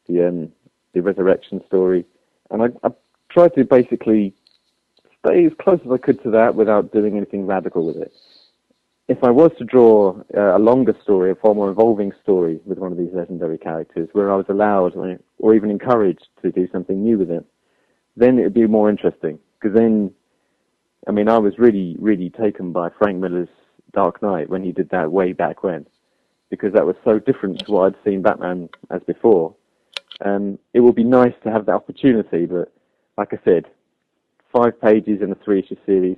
the 0.06 0.28
um, 0.28 0.52
the 0.94 1.02
Resurrection 1.02 1.62
story, 1.66 2.04
and 2.50 2.62
I, 2.62 2.66
I 2.86 2.90
tried 3.30 3.54
to 3.54 3.64
basically 3.64 4.34
stay 5.18 5.44
as 5.46 5.52
close 5.60 5.80
as 5.84 5.92
I 5.92 5.98
could 5.98 6.22
to 6.22 6.30
that 6.30 6.54
without 6.54 6.92
doing 6.92 7.16
anything 7.16 7.46
radical 7.46 7.86
with 7.86 7.96
it. 7.96 8.12
If 9.06 9.22
I 9.22 9.30
was 9.30 9.50
to 9.58 9.64
draw 9.64 10.18
uh, 10.34 10.56
a 10.56 10.58
longer 10.58 10.96
story, 11.02 11.30
a 11.30 11.34
far 11.34 11.54
more 11.54 11.68
involving 11.68 12.12
story 12.22 12.60
with 12.64 12.78
one 12.78 12.92
of 12.92 12.98
these 12.98 13.12
legendary 13.12 13.58
characters, 13.58 14.08
where 14.12 14.32
I 14.32 14.36
was 14.36 14.46
allowed 14.48 14.96
or, 14.96 15.18
or 15.38 15.54
even 15.54 15.70
encouraged 15.70 16.26
to 16.42 16.50
do 16.50 16.66
something 16.72 17.02
new 17.02 17.18
with 17.18 17.30
it, 17.30 17.44
then 18.16 18.38
it 18.38 18.44
would 18.44 18.54
be 18.54 18.66
more 18.66 18.88
interesting. 18.88 19.38
Because 19.60 19.76
then 19.76 20.12
I 21.06 21.10
mean, 21.10 21.28
I 21.28 21.38
was 21.38 21.58
really, 21.58 21.96
really 21.98 22.30
taken 22.30 22.72
by 22.72 22.88
Frank 22.98 23.20
Miller's 23.20 23.48
Dark 23.92 24.22
Knight 24.22 24.48
when 24.48 24.62
he 24.62 24.72
did 24.72 24.88
that 24.90 25.12
way 25.12 25.32
back 25.32 25.62
when, 25.62 25.86
because 26.50 26.72
that 26.72 26.86
was 26.86 26.96
so 27.04 27.18
different 27.18 27.58
to 27.60 27.72
what 27.72 27.94
I'd 27.94 28.04
seen 28.04 28.22
Batman 28.22 28.70
as 28.90 29.02
before. 29.02 29.54
Um, 30.24 30.58
it 30.72 30.80
would 30.80 30.94
be 30.94 31.04
nice 31.04 31.34
to 31.42 31.50
have 31.50 31.66
that 31.66 31.74
opportunity, 31.74 32.46
but 32.46 32.72
like 33.18 33.32
I 33.32 33.38
said, 33.44 33.66
five 34.52 34.80
pages 34.80 35.20
in 35.22 35.32
a 35.32 35.34
three-issue 35.36 35.76
series, 35.86 36.16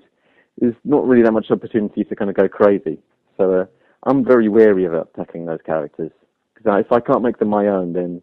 there's 0.59 0.75
not 0.85 1.07
really 1.07 1.23
that 1.23 1.33
much 1.33 1.51
opportunity 1.51 2.05
to 2.05 2.17
kind 2.17 2.31
of 2.31 2.37
go 2.37 2.49
crazy. 2.49 2.99
So 3.37 3.53
uh, 3.53 3.67
I'm 4.05 4.25
very 4.25 4.49
wary 4.49 4.85
of 4.85 5.13
tackling 5.15 5.47
those 5.47 5.61
characters 5.65 6.13
because 6.55 6.85
if 6.85 6.93
I 6.93 7.01
can't 7.01 7.23
make 7.23 7.39
them 7.39 7.49
my 7.49 7.67
own, 7.67 7.93
then 7.93 8.23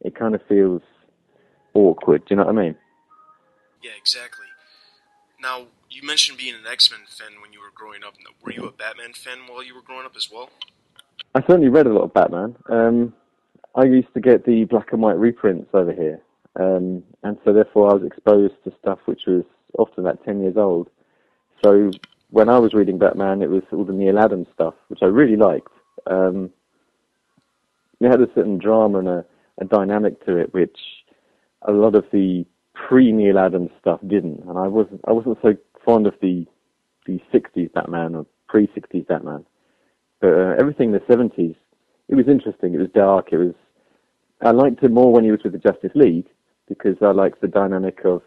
it 0.00 0.14
kind 0.14 0.34
of 0.34 0.40
feels 0.48 0.82
awkward. 1.74 2.24
Do 2.26 2.34
you 2.34 2.36
know 2.36 2.44
what 2.44 2.58
I 2.58 2.62
mean? 2.62 2.76
Yeah, 3.82 3.92
exactly. 3.98 4.46
Now, 5.40 5.66
you 5.88 6.02
mentioned 6.02 6.38
being 6.38 6.54
an 6.54 6.66
X 6.70 6.90
Men 6.90 7.00
fan 7.08 7.40
when 7.40 7.52
you 7.52 7.60
were 7.60 7.72
growing 7.74 8.04
up. 8.04 8.14
Were 8.44 8.52
you 8.52 8.66
a 8.66 8.72
Batman 8.72 9.12
fan 9.14 9.38
while 9.46 9.62
you 9.62 9.74
were 9.74 9.82
growing 9.82 10.04
up 10.04 10.14
as 10.16 10.30
well? 10.30 10.50
I 11.34 11.40
certainly 11.40 11.68
read 11.68 11.86
a 11.86 11.92
lot 11.92 12.02
of 12.02 12.14
Batman. 12.14 12.56
Um, 12.68 13.14
I 13.74 13.84
used 13.84 14.12
to 14.14 14.20
get 14.20 14.44
the 14.44 14.64
black 14.64 14.92
and 14.92 15.02
white 15.02 15.18
reprints 15.18 15.70
over 15.74 15.92
here, 15.92 16.20
um, 16.58 17.02
and 17.22 17.38
so 17.44 17.52
therefore 17.52 17.90
I 17.90 17.94
was 17.94 18.04
exposed 18.04 18.54
to 18.64 18.72
stuff 18.80 18.98
which 19.04 19.22
was 19.26 19.44
often 19.78 20.04
about 20.04 20.24
ten 20.24 20.40
years 20.40 20.56
old. 20.56 20.88
So 21.64 21.90
when 22.30 22.48
I 22.48 22.58
was 22.58 22.74
reading 22.74 22.98
Batman, 22.98 23.42
it 23.42 23.50
was 23.50 23.62
all 23.72 23.84
the 23.84 23.92
Neal 23.92 24.18
Adams 24.18 24.48
stuff, 24.54 24.74
which 24.88 25.00
I 25.02 25.06
really 25.06 25.36
liked. 25.36 25.72
Um, 26.06 26.50
it 28.00 28.08
had 28.08 28.20
a 28.20 28.32
certain 28.34 28.58
drama 28.58 28.98
and 28.98 29.08
a, 29.08 29.24
a 29.60 29.64
dynamic 29.64 30.24
to 30.26 30.36
it, 30.36 30.52
which 30.54 30.78
a 31.62 31.72
lot 31.72 31.94
of 31.94 32.04
the 32.12 32.46
pre 32.74 33.12
Neal 33.12 33.38
Adams 33.38 33.70
stuff 33.80 34.00
didn't, 34.06 34.42
and 34.48 34.58
I 34.58 34.66
wasn't 34.66 35.00
I 35.06 35.12
wasn't 35.12 35.38
so 35.42 35.56
fond 35.84 36.06
of 36.06 36.14
the 36.20 36.46
the 37.06 37.20
60s 37.32 37.72
Batman 37.72 38.14
or 38.14 38.26
pre 38.48 38.66
60s 38.68 39.06
Batman, 39.06 39.44
but 40.20 40.28
uh, 40.28 40.54
everything 40.58 40.92
in 40.92 40.92
the 40.92 41.14
70s 41.14 41.56
it 42.10 42.16
was 42.16 42.26
interesting. 42.28 42.74
It 42.74 42.80
was 42.80 42.90
dark. 42.92 43.28
It 43.32 43.38
was 43.38 43.54
I 44.42 44.50
liked 44.50 44.82
it 44.82 44.90
more 44.90 45.12
when 45.12 45.24
he 45.24 45.30
was 45.30 45.40
with 45.44 45.52
the 45.52 45.58
Justice 45.58 45.92
League 45.94 46.26
because 46.68 46.96
I 47.02 47.12
liked 47.12 47.40
the 47.40 47.48
dynamic 47.48 48.00
of 48.04 48.22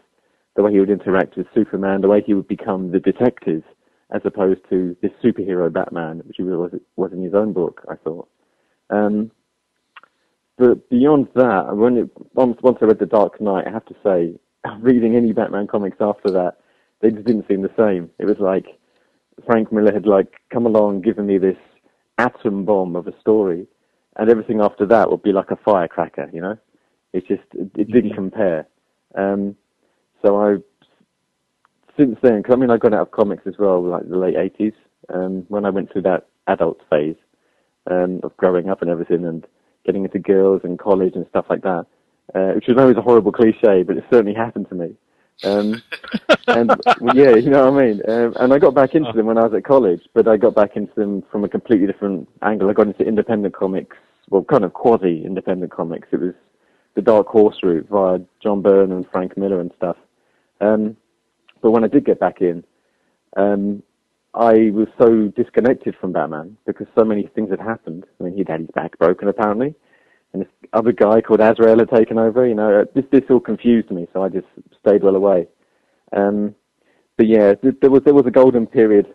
the 0.56 0.62
way 0.62 0.72
he 0.72 0.80
would 0.80 0.90
interact 0.90 1.36
with 1.36 1.46
Superman, 1.54 2.00
the 2.00 2.08
way 2.08 2.22
he 2.24 2.34
would 2.34 2.48
become 2.48 2.92
the 2.92 3.00
detective, 3.00 3.62
as 4.14 4.22
opposed 4.24 4.60
to 4.70 4.96
this 5.02 5.10
superhero 5.22 5.70
Batman, 5.70 6.22
which 6.24 6.36
he 6.38 6.44
was 6.44 6.72
was 6.96 7.12
in 7.12 7.22
his 7.22 7.34
own 7.34 7.52
book. 7.52 7.84
I 7.88 7.96
thought. 7.96 8.28
Um, 8.88 9.30
but 10.56 10.88
beyond 10.88 11.28
that, 11.34 11.76
when 11.76 11.98
it, 11.98 12.10
once 12.32 12.56
once 12.62 12.78
I 12.80 12.86
read 12.86 13.00
The 13.00 13.06
Dark 13.06 13.40
Knight, 13.40 13.66
I 13.66 13.70
have 13.70 13.84
to 13.86 13.96
say, 14.02 14.38
reading 14.78 15.14
any 15.14 15.32
Batman 15.32 15.66
comics 15.66 15.98
after 16.00 16.30
that, 16.30 16.56
they 17.02 17.10
just 17.10 17.26
didn't 17.26 17.48
seem 17.48 17.60
the 17.60 17.74
same. 17.76 18.08
It 18.18 18.24
was 18.24 18.38
like 18.38 18.66
Frank 19.44 19.72
Miller 19.72 19.92
had 19.92 20.06
like 20.06 20.40
come 20.50 20.64
along, 20.64 21.02
given 21.02 21.26
me 21.26 21.36
this 21.36 21.58
atom 22.18 22.64
bomb 22.64 22.94
of 22.94 23.08
a 23.08 23.20
story, 23.20 23.66
and 24.16 24.30
everything 24.30 24.60
after 24.60 24.86
that 24.86 25.10
would 25.10 25.22
be 25.22 25.32
like 25.32 25.50
a 25.50 25.56
firecracker. 25.56 26.30
You 26.32 26.40
know, 26.40 26.58
it 27.12 27.26
just 27.26 27.42
it, 27.52 27.72
didn't 27.74 28.10
mm-hmm. 28.10 28.14
compare. 28.14 28.66
Um, 29.14 29.56
so 30.22 30.40
I 30.40 30.56
since 31.98 32.18
then, 32.22 32.42
cause 32.42 32.52
I 32.52 32.56
mean, 32.56 32.70
I 32.70 32.76
got 32.76 32.92
out 32.92 33.02
of 33.02 33.10
comics 33.10 33.46
as 33.46 33.54
well, 33.58 33.82
like 33.82 34.08
the 34.08 34.16
late 34.16 34.36
'80s, 34.36 34.74
um, 35.12 35.44
when 35.48 35.64
I 35.64 35.70
went 35.70 35.92
through 35.92 36.02
that 36.02 36.26
adult 36.46 36.80
phase 36.90 37.16
um, 37.90 38.20
of 38.22 38.36
growing 38.36 38.68
up 38.68 38.82
and 38.82 38.90
everything, 38.90 39.24
and 39.24 39.46
getting 39.84 40.04
into 40.04 40.18
girls 40.18 40.62
and 40.64 40.78
college 40.78 41.14
and 41.14 41.26
stuff 41.28 41.46
like 41.48 41.62
that, 41.62 41.86
uh, 42.34 42.52
which 42.54 42.66
was 42.66 42.78
always 42.78 42.96
a 42.96 43.02
horrible 43.02 43.32
cliche, 43.32 43.82
but 43.82 43.96
it 43.96 44.04
certainly 44.10 44.34
happened 44.34 44.68
to 44.68 44.74
me. 44.74 44.94
Um, 45.42 45.82
and 46.46 46.70
yeah, 47.14 47.34
you 47.34 47.50
know 47.50 47.70
what 47.70 47.82
I 47.82 47.86
mean. 47.86 48.02
Um, 48.08 48.34
and 48.38 48.52
I 48.52 48.58
got 48.58 48.74
back 48.74 48.94
into 48.94 49.12
them 49.12 49.26
when 49.26 49.38
I 49.38 49.42
was 49.42 49.54
at 49.54 49.64
college, 49.64 50.02
but 50.14 50.28
I 50.28 50.36
got 50.36 50.54
back 50.54 50.76
into 50.76 50.94
them 50.94 51.22
from 51.30 51.44
a 51.44 51.48
completely 51.48 51.86
different 51.86 52.28
angle. 52.42 52.70
I 52.70 52.72
got 52.72 52.86
into 52.86 53.04
independent 53.04 53.54
comics, 53.54 53.96
well, 54.30 54.44
kind 54.44 54.64
of 54.64 54.72
quasi-independent 54.72 55.72
comics. 55.72 56.08
It 56.12 56.20
was 56.20 56.34
the 56.94 57.02
Dark 57.02 57.26
Horse 57.26 57.58
route 57.62 57.88
via 57.90 58.20
John 58.42 58.62
Byrne 58.62 58.92
and 58.92 59.06
Frank 59.10 59.36
Miller 59.36 59.60
and 59.60 59.72
stuff. 59.76 59.96
Um, 60.60 60.96
but 61.60 61.72
when 61.72 61.84
I 61.84 61.88
did 61.88 62.04
get 62.04 62.20
back 62.20 62.40
in, 62.40 62.62
um, 63.36 63.82
I 64.34 64.70
was 64.70 64.88
so 64.98 65.28
disconnected 65.28 65.94
from 66.00 66.12
Batman 66.12 66.56
because 66.66 66.86
so 66.96 67.04
many 67.04 67.28
things 67.34 67.50
had 67.50 67.60
happened. 67.60 68.04
I 68.20 68.24
mean, 68.24 68.36
he'd 68.36 68.48
had 68.48 68.60
his 68.60 68.70
back 68.74 68.98
broken 68.98 69.28
apparently, 69.28 69.74
and 70.34 70.42
this 70.42 70.50
other 70.72 70.92
guy 70.92 71.20
called 71.20 71.40
Azrael 71.40 71.78
had 71.78 71.88
taken 71.88 72.18
over. 72.18 72.46
You 72.46 72.54
know, 72.54 72.84
this 72.94 73.04
this 73.10 73.22
all 73.30 73.40
confused 73.40 73.90
me, 73.90 74.06
so 74.12 74.22
I 74.22 74.28
just 74.28 74.46
stayed 74.80 75.02
well 75.02 75.16
away. 75.16 75.46
Um, 76.14 76.54
but 77.16 77.26
yeah, 77.28 77.54
there 77.80 77.90
was 77.90 78.02
there 78.04 78.14
was 78.14 78.26
a 78.26 78.30
golden 78.30 78.66
period, 78.66 79.06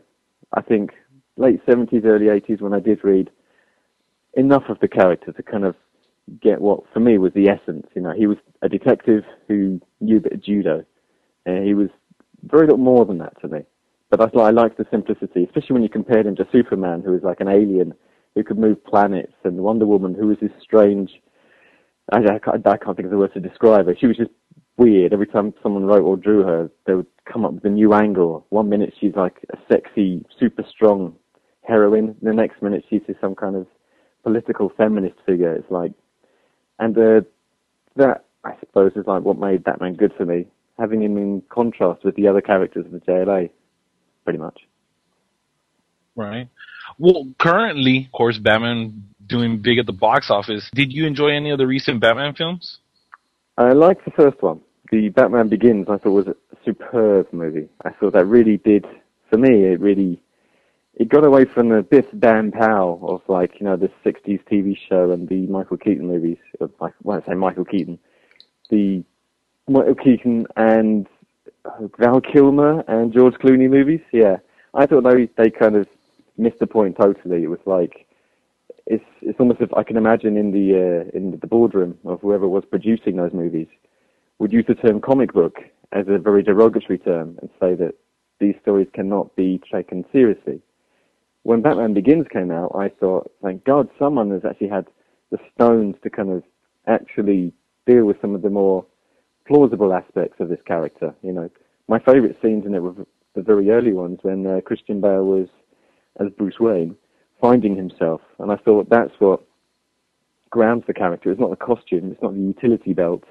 I 0.54 0.62
think, 0.62 0.92
late 1.38 1.62
seventies, 1.70 2.04
early 2.06 2.30
eighties, 2.30 2.62
when 2.62 2.74
I 2.74 2.80
did 2.80 3.04
read 3.04 3.30
enough 4.34 4.64
of 4.70 4.80
the 4.80 4.88
character 4.88 5.32
to 5.34 5.44
kind 5.44 5.66
of 5.66 5.76
get 6.42 6.62
what 6.62 6.84
for 6.94 7.00
me 7.02 7.18
was 7.18 7.34
the 7.34 7.50
essence. 7.50 7.88
You 7.96 8.02
know, 8.02 8.14
he 8.14 8.26
was 8.26 8.38
a 8.62 8.70
detective 8.70 9.24
who 9.48 9.82
knew 10.00 10.18
a 10.18 10.22
bit 10.22 10.34
of 10.34 10.44
judo, 10.44 10.86
and 11.46 11.66
he 11.66 11.74
was 11.74 11.90
very 12.44 12.64
little 12.64 12.78
more 12.78 13.06
than 13.06 13.18
that 13.18 13.40
to 13.42 13.50
me. 13.50 13.60
But 14.10 14.22
I, 14.22 14.40
I 14.40 14.50
liked 14.52 14.78
the 14.78 14.88
simplicity, 14.90 15.44
especially 15.44 15.74
when 15.74 15.84
you 15.84 15.90
compared 15.90 16.26
him 16.26 16.36
to 16.38 16.48
Superman, 16.52 17.04
who 17.06 17.12
was 17.12 17.24
like 17.24 17.42
an 17.42 17.50
alien 17.50 17.94
who 18.36 18.44
could 18.44 18.58
move 18.58 18.84
planets, 18.86 19.34
and 19.44 19.58
Wonder 19.58 19.86
Woman, 19.86 20.14
who 20.14 20.28
was 20.28 20.38
this 20.42 20.52
strange. 20.62 21.12
I, 22.12 22.18
I, 22.18 22.40
can't, 22.40 22.68
I 22.68 22.78
can't 22.78 22.96
think 22.96 23.06
of 23.06 23.12
the 23.12 23.18
word 23.18 23.34
to 23.34 23.40
describe 23.40 23.86
her. 23.88 23.96
She 24.00 24.08
was 24.08 24.18
just 24.18 24.32
weird. 24.78 25.14
Every 25.14 25.28
time 25.28 25.54
someone 25.62 25.86
wrote 25.86 26.04
or 26.04 26.18
drew 26.18 26.44
her, 26.44 26.72
they 26.86 26.96
would 26.96 27.08
come 27.32 27.46
up 27.46 27.54
with 27.54 27.66
a 27.66 27.70
new 27.70 27.94
angle. 27.94 28.46
One 28.50 28.70
minute 28.70 28.94
she's 29.00 29.16
like 29.16 29.38
a 29.54 29.58
sexy, 29.72 30.26
super 30.40 30.64
strong 30.70 31.16
heroine. 31.68 32.16
The 32.22 32.34
next 32.34 32.62
minute 32.62 32.86
she's 32.90 33.02
some 33.22 33.36
kind 33.36 33.56
of 33.56 33.68
political 34.24 34.72
feminist 34.76 35.18
figure. 35.26 35.54
It's 35.54 35.70
like, 35.70 35.92
and 36.80 36.98
uh, 36.98 37.22
that 37.96 38.26
I 38.44 38.54
suppose 38.60 38.94
is 38.96 39.06
like 39.06 39.24
what 39.24 39.38
made 39.38 39.64
Batman 39.64 39.94
good 39.94 40.14
for 40.18 40.26
me, 40.26 40.48
having 40.78 41.04
him 41.04 41.18
in 41.18 41.44
contrast 41.50 42.04
with 42.04 42.16
the 42.16 42.28
other 42.28 42.42
characters 42.42 42.86
of 42.86 42.92
the 42.92 43.00
JLA, 43.00 43.50
pretty 44.24 44.40
much. 44.40 44.62
Right. 46.16 46.50
Well, 47.00 47.28
currently, 47.40 48.06
of 48.06 48.12
course, 48.12 48.38
Batman 48.38 49.06
doing 49.26 49.62
big 49.62 49.80
at 49.80 49.86
the 49.86 49.94
box 49.94 50.30
office. 50.30 50.70
Did 50.74 50.92
you 50.92 51.08
enjoy 51.08 51.30
any 51.30 51.50
of 51.50 51.58
the 51.58 51.66
recent 51.66 52.02
Batman 52.02 52.34
films? 52.36 52.80
I 53.58 53.72
liked 53.72 54.04
the 54.04 54.12
first 54.12 54.42
one. 54.42 54.60
The 54.92 55.10
Batman 55.10 55.48
Begins, 55.48 55.88
I 55.90 55.98
thought 55.98 56.12
was 56.12 56.28
a 56.28 56.36
superb 56.66 57.32
movie. 57.32 57.70
I 57.86 57.92
thought 57.92 58.14
that 58.14 58.26
really 58.26 58.58
did, 58.58 58.86
for 59.30 59.38
me, 59.38 59.66
it 59.66 59.80
really, 59.80 60.22
it 60.96 61.10
got 61.10 61.26
away 61.26 61.46
from 61.46 61.70
the 61.70 61.84
Biff 61.84 62.06
Dan 62.18 62.52
Powell 62.52 63.00
of 63.08 63.22
like, 63.30 63.60
you 63.60 63.66
know, 63.66 63.78
the 63.78 63.92
60s 64.04 64.44
TV 64.52 64.78
show 64.90 65.12
and 65.12 65.30
the 65.30 65.48
Michael 65.48 65.78
Keaton 65.78 66.08
movies. 66.08 66.38
Of, 66.60 66.72
like, 66.82 66.94
when 67.02 67.22
I 67.22 67.26
say 67.26 67.34
Michael 67.36 67.66
Keaton, 67.66 68.00
the 68.70 69.04
Michael 69.70 69.96
Keaton 69.96 70.48
and 70.58 71.08
uh, 71.64 71.88
Val 71.98 72.20
Kilmer 72.20 72.84
and 72.88 73.14
George 73.14 73.36
Clooney 73.36 73.70
movies. 73.70 74.02
Yeah, 74.12 74.38
I 74.74 74.86
thought 74.86 75.04
they 75.04 75.30
they 75.38 75.50
kind 75.50 75.76
of 75.76 75.88
missed 76.40 76.60
the 76.60 76.68
point 76.68 76.98
totally. 77.00 77.44
It 77.44 77.50
was 77.50 77.60
like 77.66 78.08
it's 78.86 79.04
it's 79.22 79.40
almost 79.40 79.62
if 79.62 79.74
I 79.76 79.84
can 79.84 79.98
imagine 79.98 80.38
in 80.38 80.52
the 80.52 81.06
uh, 81.06 81.18
in 81.18 81.40
the 81.40 81.48
boardroom 81.48 81.98
of 82.06 82.22
whoever 82.22 82.48
was 82.48 82.64
producing 82.70 83.18
those 83.18 83.34
movies 83.34 83.68
would 84.40 84.54
use 84.54 84.66
the 84.68 84.76
term 84.76 85.02
comic 85.02 85.34
book 85.34 85.58
as 85.92 86.06
a 86.08 86.18
very 86.18 86.44
derogatory 86.44 86.98
term 86.98 87.38
and 87.42 87.50
say 87.60 87.76
that 87.76 87.96
these 88.40 88.56
stories 88.62 88.88
cannot 88.94 89.36
be 89.36 89.62
taken 89.72 90.06
seriously. 90.12 90.62
When 91.44 91.62
Batman 91.62 91.94
Begins 91.94 92.28
came 92.32 92.52
out, 92.52 92.72
I 92.76 92.90
thought, 92.90 93.32
thank 93.44 93.66
God, 93.66 93.90
someone 93.98 94.32
has 94.32 94.46
actually 94.46 94.70
had 94.70 94.88
the 95.32 95.40
stones 95.54 95.96
to 96.04 96.10
kind 96.10 96.32
of 96.32 96.44
actually 96.88 97.54
deal 97.86 98.06
with 98.06 98.22
some 98.22 98.36
of 98.36 98.42
the 98.42 98.50
more 98.50 98.86
plausible 99.48 99.94
aspects 99.94 100.40
of 100.40 100.50
this 100.50 100.60
character. 100.66 101.14
You 101.22 101.34
know, 101.34 101.50
my 101.88 102.00
favourite 102.00 102.38
scenes 102.42 102.66
in 102.66 102.76
it 102.76 102.80
were 102.80 102.94
the 103.36 103.42
very 103.42 103.70
early 103.72 103.94
ones 103.94 104.20
when 104.22 104.46
uh, 104.46 104.62
Christian 104.62 105.02
Bale 105.02 105.26
was 105.26 105.48
as 106.20 106.28
Bruce 106.38 106.60
Wayne 106.60 106.96
finding 107.42 107.76
himself, 107.76 108.22
and 108.40 108.52
I 108.52 108.58
thought 108.58 108.90
that's 108.90 109.14
what 109.20 109.42
grounds 110.50 110.84
the 110.88 110.94
character. 110.94 111.32
It's 111.32 111.40
not 111.40 111.52
the 111.52 111.56
costume, 111.56 112.12
it's 112.12 112.22
not 112.22 112.34
the 112.34 112.42
utility 112.42 112.94
belt, 112.94 113.24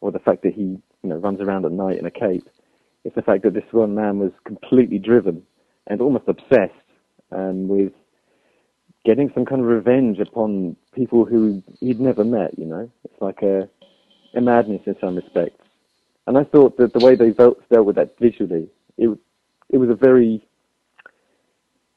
or 0.00 0.10
the 0.10 0.18
fact 0.18 0.42
that 0.42 0.54
he 0.54 0.62
you 1.02 1.08
know 1.08 1.16
runs 1.16 1.40
around 1.40 1.64
at 1.64 1.72
night 1.72 1.98
in 1.98 2.06
a 2.06 2.10
cape. 2.10 2.48
It's 3.04 3.14
the 3.14 3.22
fact 3.22 3.42
that 3.44 3.54
this 3.54 3.64
one 3.70 3.94
man 3.94 4.18
was 4.18 4.32
completely 4.44 4.98
driven 4.98 5.42
and 5.86 6.00
almost 6.00 6.24
obsessed 6.26 6.72
um, 7.30 7.68
with 7.68 7.92
getting 9.04 9.30
some 9.34 9.44
kind 9.44 9.60
of 9.60 9.66
revenge 9.66 10.18
upon 10.18 10.76
people 10.94 11.26
who 11.26 11.62
he'd 11.80 12.00
never 12.00 12.24
met. 12.24 12.58
You 12.58 12.64
know, 12.64 12.90
it's 13.04 13.20
like 13.20 13.42
a 13.42 13.68
a 14.34 14.40
madness 14.40 14.82
in 14.86 14.96
some 15.00 15.16
respects. 15.16 15.64
And 16.26 16.38
I 16.38 16.44
thought 16.44 16.76
that 16.78 16.92
the 16.92 17.04
way 17.04 17.14
they 17.14 17.30
dealt, 17.30 17.68
dealt 17.68 17.86
with 17.86 17.96
that 17.96 18.18
visually, 18.18 18.68
it 18.96 19.16
it 19.70 19.78
was 19.78 19.90
a 19.90 19.94
very 19.94 20.46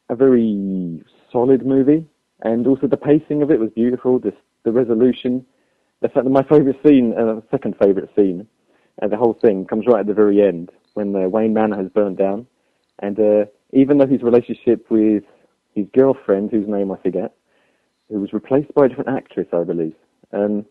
a 0.09 0.15
very 0.15 1.03
solid 1.31 1.65
movie, 1.65 2.05
and 2.41 2.67
also 2.67 2.87
the 2.87 2.97
pacing 2.97 3.41
of 3.41 3.51
it 3.51 3.59
was 3.59 3.69
beautiful. 3.71 4.19
The 4.19 4.33
the 4.63 4.71
resolution, 4.71 5.45
the 6.01 6.09
fact 6.09 6.25
that 6.25 6.29
my 6.29 6.43
favourite 6.43 6.77
scene, 6.85 7.13
uh, 7.17 7.41
second 7.49 7.75
favourite 7.81 8.09
scene, 8.15 8.47
and 9.01 9.11
the 9.11 9.17
whole 9.17 9.33
thing 9.33 9.65
comes 9.65 9.85
right 9.87 10.01
at 10.01 10.07
the 10.07 10.13
very 10.13 10.41
end 10.41 10.71
when 10.93 11.15
uh, 11.15 11.29
Wayne 11.29 11.53
Manor 11.53 11.77
has 11.77 11.89
burned 11.89 12.17
down, 12.17 12.47
and 12.99 13.19
uh, 13.19 13.45
even 13.71 13.97
though 13.97 14.07
his 14.07 14.23
relationship 14.23 14.89
with 14.89 15.23
his 15.73 15.85
girlfriend, 15.93 16.51
whose 16.51 16.67
name 16.67 16.91
I 16.91 16.97
forget, 16.97 17.33
who 18.09 18.19
was 18.19 18.33
replaced 18.33 18.73
by 18.73 18.85
a 18.85 18.89
different 18.89 19.09
actress, 19.09 19.47
I 19.53 19.63
believe, 19.63 19.95
um, 20.33 20.65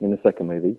in 0.00 0.10
the 0.10 0.18
second 0.22 0.48
movie, 0.48 0.78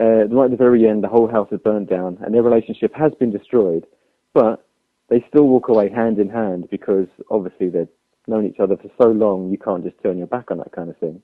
uh, 0.00 0.26
right 0.28 0.46
at 0.46 0.50
the 0.50 0.56
very 0.56 0.88
end, 0.88 1.04
the 1.04 1.08
whole 1.08 1.28
house 1.28 1.48
is 1.52 1.60
burnt 1.60 1.88
down, 1.88 2.18
and 2.24 2.34
their 2.34 2.42
relationship 2.42 2.94
has 2.94 3.12
been 3.14 3.30
destroyed, 3.30 3.86
but 4.34 4.65
they 5.08 5.24
still 5.28 5.44
walk 5.44 5.68
away 5.68 5.88
hand 5.90 6.18
in 6.18 6.28
hand 6.28 6.68
because 6.70 7.06
obviously 7.30 7.68
they've 7.68 7.88
known 8.26 8.46
each 8.46 8.60
other 8.60 8.76
for 8.76 8.90
so 9.00 9.08
long, 9.08 9.50
you 9.50 9.58
can't 9.58 9.84
just 9.84 9.96
turn 10.02 10.18
your 10.18 10.26
back 10.26 10.50
on 10.50 10.58
that 10.58 10.72
kind 10.72 10.90
of 10.90 10.96
thing. 10.98 11.22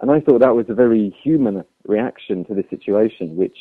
And 0.00 0.10
I 0.10 0.20
thought 0.20 0.40
that 0.40 0.54
was 0.54 0.66
a 0.68 0.74
very 0.74 1.14
human 1.22 1.64
reaction 1.86 2.44
to 2.46 2.54
the 2.54 2.64
situation, 2.68 3.36
which 3.36 3.56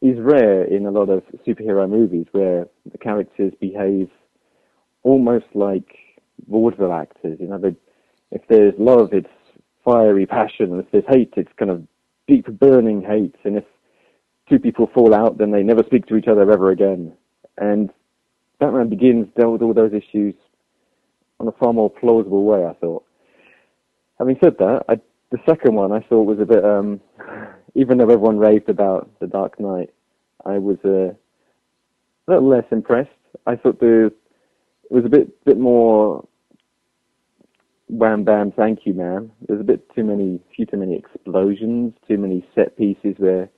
is 0.00 0.18
rare 0.18 0.64
in 0.64 0.86
a 0.86 0.90
lot 0.90 1.10
of 1.10 1.22
superhero 1.46 1.88
movies 1.88 2.26
where 2.32 2.66
the 2.90 2.98
characters 2.98 3.52
behave 3.60 4.08
almost 5.02 5.46
like 5.54 5.96
vaudeville 6.48 6.92
actors. 6.92 7.38
You 7.38 7.48
know, 7.48 7.74
if 8.30 8.40
there's 8.48 8.74
love, 8.78 9.10
it's 9.12 9.28
fiery 9.84 10.26
passion, 10.26 10.72
and 10.72 10.80
if 10.80 10.90
there's 10.90 11.04
hate, 11.08 11.34
it's 11.36 11.52
kind 11.58 11.70
of 11.70 11.86
deep 12.26 12.46
burning 12.58 13.02
hate, 13.02 13.34
and 13.44 13.58
if 13.58 13.64
two 14.48 14.58
people 14.58 14.90
fall 14.94 15.14
out, 15.14 15.38
then 15.38 15.50
they 15.50 15.62
never 15.62 15.82
speak 15.84 16.06
to 16.06 16.16
each 16.16 16.28
other 16.28 16.50
ever 16.50 16.70
again. 16.70 17.12
And 17.58 17.90
Batman 18.62 18.88
Begins 18.88 19.26
dealt 19.36 19.54
with 19.54 19.62
all 19.62 19.74
those 19.74 19.92
issues 19.92 20.36
on 21.40 21.48
a 21.48 21.52
far 21.52 21.72
more 21.72 21.90
plausible 21.90 22.44
way, 22.44 22.64
I 22.64 22.74
thought. 22.74 23.04
Having 24.20 24.36
said 24.40 24.56
that, 24.60 24.84
I, 24.88 25.00
the 25.32 25.38
second 25.48 25.74
one 25.74 25.90
I 25.90 25.98
thought 25.98 26.22
was 26.22 26.38
a 26.38 26.46
bit, 26.46 26.64
um, 26.64 27.00
even 27.74 27.98
though 27.98 28.04
everyone 28.04 28.38
raved 28.38 28.68
about 28.68 29.10
The 29.18 29.26
Dark 29.26 29.58
Knight, 29.58 29.92
I 30.46 30.58
was 30.58 30.76
uh, 30.84 31.10
a 31.10 31.16
little 32.28 32.48
less 32.48 32.62
impressed. 32.70 33.10
I 33.48 33.56
thought 33.56 33.80
the 33.80 34.12
it 34.88 34.94
was 34.94 35.04
a 35.06 35.08
bit 35.08 35.44
bit 35.44 35.58
more 35.58 36.24
wham 37.88 38.22
bam 38.22 38.52
thank 38.52 38.80
you 38.84 38.94
man. 38.94 39.32
There's 39.48 39.60
a 39.60 39.64
bit 39.64 39.92
too 39.92 40.04
many 40.04 40.38
few 40.54 40.66
too 40.66 40.76
many 40.76 40.94
explosions, 40.94 41.94
too 42.06 42.18
many 42.18 42.46
set 42.54 42.76
pieces 42.76 43.16
where 43.18 43.48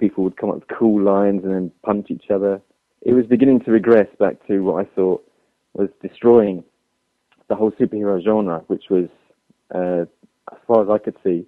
people 0.00 0.24
would 0.24 0.36
come 0.36 0.50
up 0.50 0.56
with 0.56 0.78
cool 0.78 1.00
lines 1.00 1.44
and 1.44 1.54
then 1.54 1.70
punch 1.84 2.08
each 2.10 2.30
other. 2.34 2.60
It 3.02 3.12
was 3.12 3.26
beginning 3.26 3.60
to 3.60 3.70
regress 3.70 4.08
back 4.18 4.44
to 4.48 4.60
what 4.60 4.84
I 4.84 4.88
thought 4.94 5.24
was 5.74 5.88
destroying 6.02 6.64
the 7.48 7.54
whole 7.54 7.70
superhero 7.72 8.22
genre, 8.22 8.64
which 8.66 8.84
was, 8.90 9.08
uh, 9.74 10.04
as 10.52 10.58
far 10.66 10.82
as 10.82 10.90
I 10.90 10.98
could 10.98 11.16
see, 11.24 11.46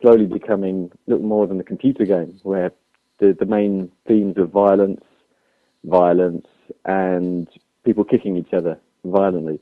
slowly 0.00 0.26
becoming 0.26 0.90
little 1.06 1.26
more 1.26 1.46
than 1.46 1.60
a 1.60 1.64
computer 1.64 2.04
game, 2.04 2.38
where 2.42 2.72
the 3.18 3.36
the 3.38 3.46
main 3.46 3.90
themes 4.06 4.36
of 4.38 4.50
violence, 4.50 5.02
violence, 5.84 6.46
and 6.84 7.48
people 7.84 8.04
kicking 8.04 8.36
each 8.36 8.52
other 8.52 8.78
violently. 9.04 9.60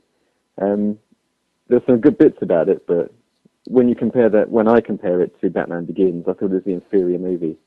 Um, 0.61 0.99
there's 1.67 1.85
some 1.85 2.01
good 2.01 2.17
bits 2.17 2.37
about 2.41 2.69
it, 2.69 2.85
but 2.87 3.13
when 3.67 3.87
you 3.87 3.95
compare 3.95 4.29
that, 4.29 4.49
when 4.49 4.67
I 4.67 4.81
compare 4.81 5.21
it 5.21 5.39
to 5.41 5.49
Batman 5.49 5.85
Begins, 5.85 6.25
I 6.27 6.33
thought 6.33 6.51
it 6.51 6.53
was 6.53 6.63
the 6.65 6.73
inferior 6.73 7.19
movie. 7.19 7.57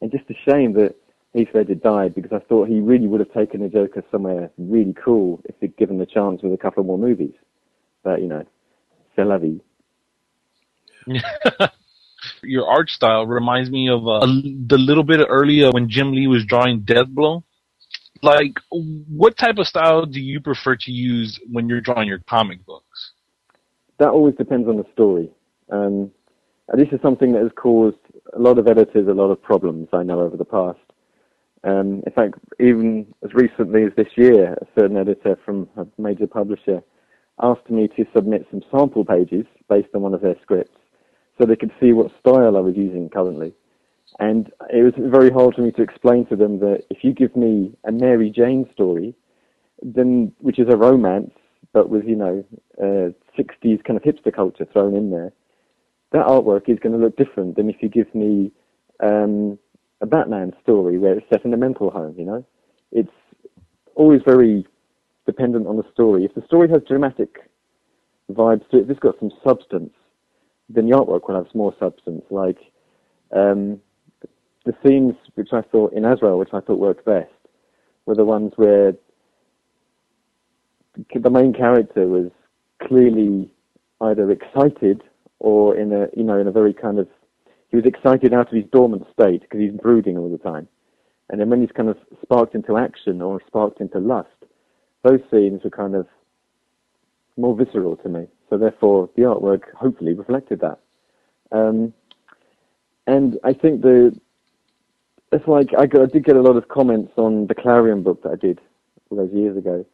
And 0.00 0.10
just 0.10 0.24
a 0.30 0.50
shame 0.50 0.72
that 0.74 0.96
Heath 1.34 1.48
Ledger 1.54 1.74
died 1.74 2.14
because 2.14 2.32
I 2.32 2.40
thought 2.40 2.68
he 2.68 2.80
really 2.80 3.06
would 3.06 3.20
have 3.20 3.32
taken 3.32 3.60
the 3.60 3.68
Joker 3.68 4.04
somewhere 4.10 4.50
really 4.58 4.94
cool 5.02 5.40
if 5.46 5.54
he'd 5.60 5.76
given 5.76 5.98
the 5.98 6.06
chance 6.06 6.42
with 6.42 6.52
a 6.52 6.58
couple 6.58 6.84
more 6.84 6.98
movies. 6.98 7.34
But 8.02 8.20
you 8.20 8.28
know, 8.28 8.44
c'est 9.16 9.24
la 9.24 9.38
vie. 9.38 9.60
Your 12.42 12.68
art 12.68 12.90
style 12.90 13.26
reminds 13.26 13.70
me 13.70 13.88
of 13.88 14.06
uh, 14.06 14.26
the 14.26 14.78
little 14.78 15.04
bit 15.04 15.20
earlier 15.28 15.70
when 15.70 15.88
Jim 15.88 16.12
Lee 16.12 16.26
was 16.26 16.44
drawing 16.44 16.82
Deathblow. 16.82 17.42
Like, 18.22 18.58
what 18.70 19.36
type 19.36 19.58
of 19.58 19.66
style 19.66 20.06
do 20.06 20.20
you 20.20 20.40
prefer 20.40 20.76
to 20.76 20.92
use 20.92 21.40
when 21.50 21.68
you're 21.68 21.80
drawing 21.80 22.06
your 22.06 22.20
comic 22.20 22.64
books? 22.64 23.12
That 23.98 24.10
always 24.10 24.36
depends 24.36 24.68
on 24.68 24.76
the 24.76 24.86
story. 24.92 25.30
Um, 25.70 26.12
and 26.68 26.80
this 26.80 26.88
is 26.92 27.00
something 27.02 27.32
that 27.32 27.42
has 27.42 27.50
caused 27.56 27.98
a 28.32 28.38
lot 28.38 28.58
of 28.58 28.68
editors 28.68 29.08
a 29.08 29.12
lot 29.12 29.30
of 29.30 29.42
problems 29.42 29.88
I 29.92 30.04
know 30.04 30.20
over 30.20 30.36
the 30.36 30.44
past. 30.44 30.78
Um, 31.64 32.02
in 32.04 32.12
fact, 32.12 32.34
even 32.58 33.06
as 33.24 33.32
recently 33.34 33.84
as 33.84 33.92
this 33.96 34.16
year, 34.16 34.54
a 34.54 34.66
certain 34.78 34.96
editor 34.96 35.38
from 35.44 35.68
a 35.76 35.86
major 36.00 36.26
publisher 36.26 36.82
asked 37.40 37.70
me 37.70 37.88
to 37.96 38.04
submit 38.14 38.46
some 38.50 38.62
sample 38.70 39.04
pages 39.04 39.46
based 39.68 39.88
on 39.94 40.02
one 40.02 40.14
of 40.14 40.22
their 40.22 40.36
scripts 40.42 40.76
so 41.38 41.46
they 41.46 41.56
could 41.56 41.72
see 41.80 41.92
what 41.92 42.10
style 42.20 42.56
I 42.56 42.60
was 42.60 42.76
using 42.76 43.08
currently. 43.08 43.52
And 44.18 44.50
it 44.70 44.82
was 44.82 44.92
very 44.98 45.30
hard 45.30 45.54
for 45.54 45.62
me 45.62 45.72
to 45.72 45.82
explain 45.82 46.26
to 46.26 46.36
them 46.36 46.58
that 46.60 46.82
if 46.90 46.98
you 47.02 47.12
give 47.12 47.34
me 47.34 47.72
a 47.86 47.92
Mary 47.92 48.30
Jane 48.30 48.68
story, 48.72 49.14
then 49.82 50.32
which 50.40 50.58
is 50.58 50.68
a 50.68 50.76
romance, 50.76 51.32
but 51.72 51.88
with 51.88 52.04
you 52.04 52.16
know 52.16 52.44
uh, 52.78 53.10
60s 53.38 53.82
kind 53.84 53.96
of 53.96 54.02
hipster 54.02 54.34
culture 54.34 54.66
thrown 54.72 54.94
in 54.94 55.10
there, 55.10 55.32
that 56.12 56.26
artwork 56.26 56.68
is 56.68 56.78
going 56.78 56.92
to 56.92 57.02
look 57.02 57.16
different 57.16 57.56
than 57.56 57.70
if 57.70 57.76
you 57.80 57.88
give 57.88 58.14
me 58.14 58.52
um, 59.02 59.58
a 60.02 60.06
Batman 60.06 60.52
story 60.62 60.98
where 60.98 61.16
it's 61.16 61.26
set 61.30 61.44
in 61.44 61.54
a 61.54 61.56
mental 61.56 61.90
home. 61.90 62.14
You 62.18 62.24
know, 62.26 62.44
it's 62.90 63.10
always 63.94 64.20
very 64.26 64.66
dependent 65.24 65.66
on 65.66 65.76
the 65.76 65.84
story. 65.92 66.24
If 66.24 66.34
the 66.34 66.44
story 66.44 66.68
has 66.68 66.82
dramatic 66.86 67.38
vibes 68.30 68.68
to 68.70 68.78
it, 68.78 68.82
if 68.82 68.90
it's 68.90 69.00
got 69.00 69.18
some 69.20 69.30
substance, 69.46 69.92
then 70.68 70.88
the 70.88 70.96
artwork 70.96 71.28
will 71.28 71.36
have 71.36 71.54
more 71.54 71.74
substance. 71.78 72.24
Like 72.30 72.58
um, 73.30 73.80
the 74.64 74.74
scenes 74.84 75.14
which 75.36 75.50
I 75.52 75.62
thought 75.62 75.92
in 75.92 76.04
Azrael, 76.04 76.38
which 76.38 76.52
I 76.52 76.60
thought 76.60 76.78
worked 76.78 77.04
best, 77.04 77.30
were 78.04 78.16
the 78.16 78.24
ones 78.24 78.52
where 78.56 78.94
the 81.14 81.30
main 81.30 81.52
character 81.52 82.06
was 82.06 82.30
clearly 82.86 83.50
either 84.00 84.30
excited 84.30 85.02
or 85.38 85.76
in 85.76 85.92
a 85.92 86.08
you 86.16 86.24
know 86.24 86.38
in 86.38 86.48
a 86.48 86.52
very 86.52 86.74
kind 86.74 86.98
of 86.98 87.08
he 87.72 87.76
was 87.76 87.86
excited 87.86 88.32
out 88.32 88.46
of 88.46 88.54
his 88.54 88.66
dormant 88.70 89.06
state 89.12 89.40
because 89.40 89.58
he's 89.58 89.72
brooding 89.72 90.16
all 90.16 90.30
the 90.30 90.38
time, 90.38 90.68
and 91.28 91.40
then 91.40 91.50
when 91.50 91.60
he's 91.60 91.72
kind 91.72 91.88
of 91.88 91.96
sparked 92.22 92.54
into 92.54 92.76
action 92.76 93.20
or 93.20 93.40
sparked 93.48 93.80
into 93.80 93.98
lust, 93.98 94.28
those 95.02 95.20
scenes 95.30 95.64
were 95.64 95.70
kind 95.70 95.96
of 95.96 96.06
more 97.36 97.56
visceral 97.56 97.96
to 97.96 98.08
me. 98.08 98.26
So 98.48 98.58
therefore, 98.58 99.10
the 99.16 99.22
artwork 99.22 99.62
hopefully 99.74 100.12
reflected 100.12 100.60
that. 100.60 100.78
Um, 101.50 101.92
and 103.06 103.38
I 103.42 103.52
think 103.52 103.82
the 103.82 104.14
it's 105.32 105.48
like 105.48 105.70
I, 105.76 105.86
got, 105.86 106.02
I 106.02 106.06
did 106.06 106.24
get 106.24 106.36
a 106.36 106.42
lot 106.42 106.56
of 106.56 106.68
comments 106.68 107.12
on 107.16 107.46
the 107.46 107.54
Klarion 107.54 108.04
book 108.04 108.22
that 108.22 108.32
I 108.32 108.36
did 108.36 108.60
all 109.08 109.16
those 109.16 109.32
years 109.32 109.56
ago, 109.56 109.84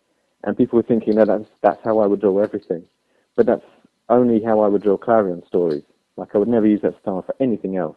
and 0.42 0.56
people 0.56 0.76
were 0.76 0.82
thinking 0.82 1.14
that 1.14 1.28
that's, 1.28 1.48
that's 1.62 1.80
how 1.84 2.00
I 2.00 2.06
would 2.06 2.20
draw 2.20 2.38
everything. 2.40 2.82
But 3.36 3.46
that's 3.46 3.64
only 4.08 4.42
how 4.42 4.60
I 4.60 4.68
would 4.68 4.82
draw 4.82 4.98
Klarion 4.98 5.46
stories. 5.46 5.84
Like 6.18 6.34
I 6.34 6.38
would 6.38 6.48
never 6.48 6.66
use 6.66 6.80
that 6.82 7.00
style 7.00 7.22
for 7.22 7.34
anything 7.40 7.76
else. 7.76 7.96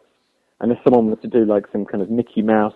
Unless 0.60 0.78
someone 0.84 1.10
was 1.10 1.18
to 1.22 1.28
do 1.28 1.44
like 1.44 1.64
some 1.72 1.84
kind 1.84 2.02
of 2.02 2.10
Mickey 2.10 2.40
Mouse 2.40 2.74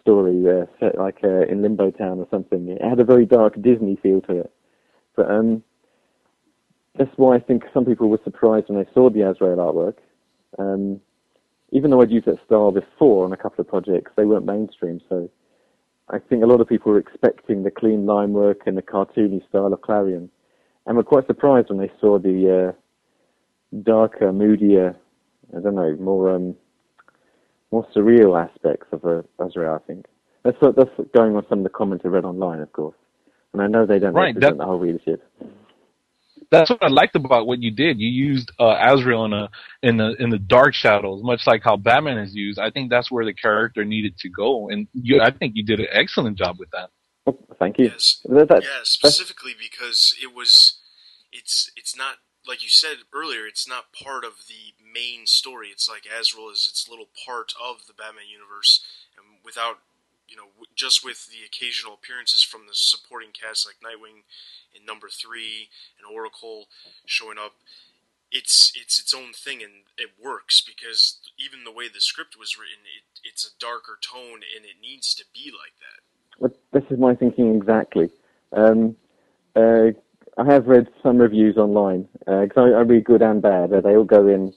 story 0.00 0.42
uh, 0.48 0.66
set 0.80 0.98
like 0.98 1.18
uh, 1.22 1.42
in 1.42 1.62
Limbo 1.62 1.92
Town 1.92 2.18
or 2.18 2.26
something, 2.30 2.68
it 2.68 2.82
had 2.82 2.98
a 2.98 3.04
very 3.04 3.24
dark 3.24 3.54
Disney 3.62 3.96
feel 4.02 4.20
to 4.22 4.40
it. 4.40 4.52
But 5.14 5.30
um, 5.30 5.62
that's 6.98 7.10
why 7.16 7.36
I 7.36 7.40
think 7.40 7.62
some 7.72 7.84
people 7.84 8.08
were 8.08 8.20
surprised 8.24 8.68
when 8.68 8.78
they 8.78 8.90
saw 8.92 9.08
the 9.08 9.22
Azrael 9.22 9.56
artwork. 9.56 9.98
Um, 10.58 11.00
even 11.70 11.90
though 11.90 12.02
I'd 12.02 12.10
used 12.10 12.26
that 12.26 12.44
style 12.44 12.70
before 12.72 13.24
on 13.24 13.32
a 13.32 13.36
couple 13.36 13.62
of 13.62 13.68
projects, 13.68 14.12
they 14.16 14.24
weren't 14.24 14.44
mainstream. 14.44 15.00
So 15.08 15.30
I 16.10 16.18
think 16.18 16.42
a 16.42 16.46
lot 16.46 16.60
of 16.60 16.68
people 16.68 16.92
were 16.92 16.98
expecting 16.98 17.62
the 17.62 17.70
clean 17.70 18.04
line 18.04 18.32
work 18.32 18.62
and 18.66 18.76
the 18.76 18.82
cartoony 18.82 19.46
style 19.48 19.72
of 19.72 19.80
Klarion, 19.80 20.28
and 20.86 20.96
were 20.96 21.04
quite 21.04 21.26
surprised 21.26 21.70
when 21.70 21.78
they 21.78 21.90
saw 22.00 22.18
the 22.18 22.74
uh, 22.74 22.81
darker, 23.82 24.32
moodier, 24.32 24.96
I 25.56 25.60
don't 25.60 25.74
know, 25.74 25.96
more 25.96 26.34
um, 26.34 26.56
more 27.70 27.86
surreal 27.94 28.40
aspects 28.42 28.86
of 28.92 29.04
uh, 29.04 29.22
Azrael. 29.38 29.80
I 29.82 29.86
think 29.86 30.06
that's 30.44 30.56
what, 30.60 30.76
that's 30.76 30.90
going 31.14 31.36
on 31.36 31.46
some 31.48 31.58
of 31.58 31.64
the 31.64 31.70
comments 31.70 32.04
I 32.04 32.08
read 32.08 32.24
online, 32.24 32.60
of 32.60 32.72
course, 32.72 32.96
and 33.52 33.62
I 33.62 33.66
know 33.66 33.86
they 33.86 33.98
don't 33.98 34.14
right, 34.14 34.34
represent 34.34 34.58
that, 34.58 34.62
the 34.62 34.66
whole 34.66 34.78
readership 34.78 35.22
that's 36.52 36.68
what 36.68 36.82
I 36.82 36.88
liked 36.88 37.16
about 37.16 37.46
what 37.46 37.62
you 37.62 37.70
did. 37.70 37.98
You 37.98 38.08
used 38.08 38.52
uh, 38.60 38.76
Azrael 38.78 39.24
in 39.24 39.32
a 39.32 39.48
in 39.82 39.96
the 39.96 40.14
in 40.22 40.28
the 40.28 40.38
dark 40.38 40.74
shadows, 40.74 41.22
much 41.22 41.46
like 41.46 41.62
how 41.64 41.76
Batman 41.76 42.18
is 42.18 42.34
used. 42.34 42.58
I 42.58 42.70
think 42.70 42.90
that's 42.90 43.10
where 43.10 43.24
the 43.24 43.32
character 43.32 43.84
needed 43.84 44.18
to 44.18 44.28
go, 44.28 44.68
and 44.68 44.86
you, 44.92 45.20
I 45.20 45.30
think 45.30 45.54
you 45.56 45.64
did 45.64 45.80
an 45.80 45.86
excellent 45.90 46.36
job 46.36 46.58
with 46.58 46.70
that. 46.72 46.90
Oh, 47.26 47.38
thank 47.58 47.78
you. 47.78 47.86
Yes, 47.86 48.20
yeah, 48.28 48.80
specifically 48.82 49.52
because 49.58 50.14
it 50.22 50.34
was, 50.34 50.80
it's 51.32 51.70
it's 51.74 51.96
not 51.96 52.16
like 52.46 52.62
you 52.62 52.68
said 52.68 52.98
earlier. 53.12 53.46
It's 53.46 53.68
not 53.68 53.92
part 53.92 54.24
of 54.24 54.46
the 54.48 54.74
main 54.82 55.26
story. 55.26 55.68
It's 55.68 55.88
like 55.88 56.02
Azrael 56.06 56.50
is 56.50 56.66
its 56.68 56.88
little 56.88 57.08
part 57.26 57.52
of 57.60 57.86
the 57.86 57.94
Batman 57.94 58.28
universe, 58.30 58.84
and 59.16 59.38
without 59.44 59.78
you 60.32 60.38
know, 60.38 60.48
just 60.74 61.04
with 61.04 61.28
the 61.28 61.44
occasional 61.44 61.92
appearances 61.92 62.42
from 62.42 62.62
the 62.66 62.72
supporting 62.72 63.30
cast 63.32 63.68
like 63.68 63.76
Nightwing 63.84 64.24
in 64.74 64.86
number 64.86 65.08
three 65.10 65.68
and 65.98 66.08
Oracle 66.10 66.68
showing 67.04 67.36
up, 67.36 67.52
it's 68.30 68.72
it's 68.74 68.98
its 68.98 69.12
own 69.12 69.34
thing 69.34 69.62
and 69.62 69.84
it 69.98 70.10
works 70.22 70.62
because 70.62 71.18
even 71.38 71.64
the 71.64 71.70
way 71.70 71.86
the 71.86 72.00
script 72.00 72.38
was 72.38 72.56
written, 72.56 72.84
it, 72.96 73.28
it's 73.28 73.44
a 73.44 73.60
darker 73.60 73.98
tone 74.00 74.40
and 74.56 74.64
it 74.64 74.80
needs 74.80 75.14
to 75.14 75.24
be 75.34 75.52
like 75.52 75.76
that. 75.84 76.00
This 76.72 76.90
is 76.90 76.98
my 76.98 77.14
thinking 77.14 77.54
exactly. 77.54 78.08
Um, 78.52 78.96
uh, 79.54 79.92
I 80.38 80.50
have 80.50 80.66
read 80.66 80.88
some 81.02 81.18
reviews 81.18 81.56
online 81.56 82.08
because 82.20 82.50
uh, 82.56 82.60
I, 82.62 82.78
I, 82.78 82.80
read 82.80 83.04
good 83.04 83.20
and 83.20 83.42
bad. 83.42 83.70
They 83.70 83.96
all 83.96 84.04
go 84.04 84.26
in 84.28 84.52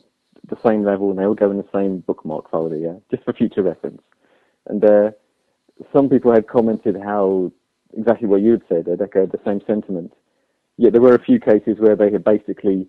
the 0.48 0.58
same 0.66 0.86
level 0.86 1.10
and 1.10 1.20
they 1.20 1.26
all 1.26 1.34
go 1.34 1.52
in 1.52 1.58
the 1.58 1.68
same 1.74 2.00
bookmark 2.00 2.50
folder, 2.50 2.78
yeah, 2.78 2.96
just 3.12 3.26
for 3.26 3.34
future 3.34 3.64
reference. 3.64 4.02
And 4.68 4.84
uh, 4.86 5.12
some 5.92 6.10
people 6.10 6.32
had 6.32 6.48
commented 6.48 6.96
how 6.96 7.52
exactly 7.98 8.28
what 8.28 8.42
you 8.42 8.52
had 8.52 8.64
said, 8.70 8.86
they'd 8.86 9.02
echoed 9.02 9.32
the 9.32 9.40
same 9.46 9.62
sentiment. 9.68 10.14
Yet 10.78 10.94
there 10.94 11.02
were 11.02 11.16
a 11.16 11.24
few 11.24 11.40
cases 11.40 11.78
where 11.80 11.96
they 11.96 12.12
had 12.12 12.24
basically 12.24 12.88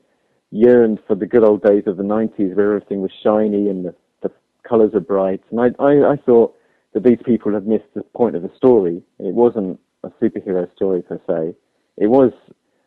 yearned 0.50 1.00
for 1.06 1.14
the 1.14 1.26
good 1.26 1.44
old 1.44 1.62
days 1.62 1.84
of 1.86 1.96
the 1.96 2.02
90s 2.02 2.54
where 2.54 2.74
everything 2.74 3.02
was 3.02 3.12
shiny 3.22 3.68
and 3.68 3.84
the, 3.84 3.94
the 4.22 4.30
colours 4.68 4.94
are 4.94 5.00
bright. 5.00 5.42
And 5.50 5.60
I, 5.60 5.82
I, 5.82 6.12
I 6.12 6.16
thought 6.16 6.56
that 6.94 7.04
these 7.04 7.18
people 7.24 7.52
had 7.52 7.66
missed 7.66 7.92
the 7.94 8.02
point 8.02 8.36
of 8.36 8.42
the 8.42 8.50
story. 8.56 9.02
It 9.18 9.34
wasn't 9.34 9.78
a 10.02 10.10
superhero 10.22 10.72
story 10.74 11.02
per 11.02 11.20
se. 11.26 11.54
It 11.96 12.08
was 12.08 12.32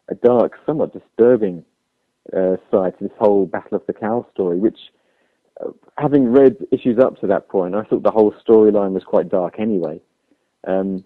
a 0.09 0.15
dark, 0.15 0.53
somewhat 0.65 0.93
disturbing 0.93 1.63
uh, 2.35 2.57
side 2.71 2.97
to 2.97 3.03
this 3.05 3.17
whole 3.17 3.45
Battle 3.45 3.77
of 3.77 3.85
the 3.87 3.93
Cowl 3.93 4.27
story, 4.33 4.59
which 4.59 4.77
having 5.97 6.31
read 6.31 6.55
issues 6.71 6.97
up 6.99 7.19
to 7.19 7.27
that 7.27 7.49
point, 7.49 7.75
I 7.75 7.83
thought 7.83 8.03
the 8.03 8.11
whole 8.11 8.33
storyline 8.47 8.91
was 8.91 9.03
quite 9.03 9.29
dark 9.29 9.55
anyway. 9.59 9.99
Um, 10.67 11.03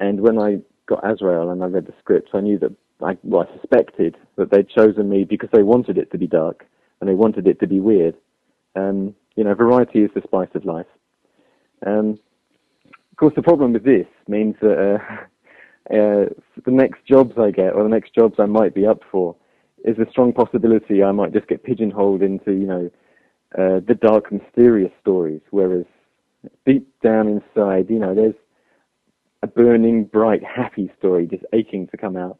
and 0.00 0.20
when 0.20 0.38
I 0.38 0.58
got 0.86 1.08
Azrael 1.08 1.50
and 1.50 1.62
I 1.62 1.66
read 1.66 1.86
the 1.86 1.94
script, 1.98 2.30
I 2.34 2.40
knew 2.40 2.58
that 2.58 2.74
I, 3.02 3.16
well, 3.22 3.46
I 3.48 3.60
suspected 3.60 4.16
that 4.36 4.50
they'd 4.50 4.68
chosen 4.68 5.08
me 5.08 5.24
because 5.24 5.50
they 5.52 5.62
wanted 5.62 5.98
it 5.98 6.10
to 6.12 6.18
be 6.18 6.26
dark 6.26 6.66
and 7.00 7.08
they 7.08 7.14
wanted 7.14 7.46
it 7.46 7.58
to 7.60 7.66
be 7.66 7.80
weird. 7.80 8.14
Um, 8.76 9.14
you 9.36 9.44
know, 9.44 9.54
variety 9.54 10.00
is 10.00 10.10
the 10.14 10.22
spice 10.22 10.48
of 10.54 10.64
life. 10.64 10.86
Um, 11.84 12.18
of 13.10 13.16
course, 13.16 13.34
the 13.34 13.42
problem 13.42 13.72
with 13.72 13.84
this 13.84 14.06
means 14.28 14.54
that 14.60 15.00
uh, 15.00 15.16
uh, 15.90 16.30
the 16.64 16.70
next 16.70 17.04
jobs 17.06 17.34
I 17.38 17.50
get 17.50 17.74
or 17.74 17.82
the 17.82 17.88
next 17.88 18.14
jobs 18.14 18.36
I 18.38 18.46
might 18.46 18.74
be 18.74 18.86
up 18.86 19.02
for 19.10 19.34
is 19.84 19.98
a 19.98 20.08
strong 20.10 20.32
possibility 20.32 21.02
I 21.02 21.12
might 21.12 21.32
just 21.32 21.48
get 21.48 21.64
pigeonholed 21.64 22.22
into, 22.22 22.52
you 22.52 22.66
know, 22.66 22.90
uh, 23.58 23.80
the 23.86 23.98
dark, 24.00 24.32
mysterious 24.32 24.92
stories, 25.00 25.40
whereas 25.50 25.84
deep 26.64 26.88
down 27.02 27.28
inside, 27.28 27.90
you 27.90 27.98
know, 27.98 28.14
there's 28.14 28.34
a 29.42 29.46
burning, 29.46 30.04
bright, 30.04 30.42
happy 30.44 30.90
story 30.98 31.26
just 31.26 31.44
aching 31.52 31.86
to 31.88 31.96
come 31.96 32.16
out. 32.16 32.38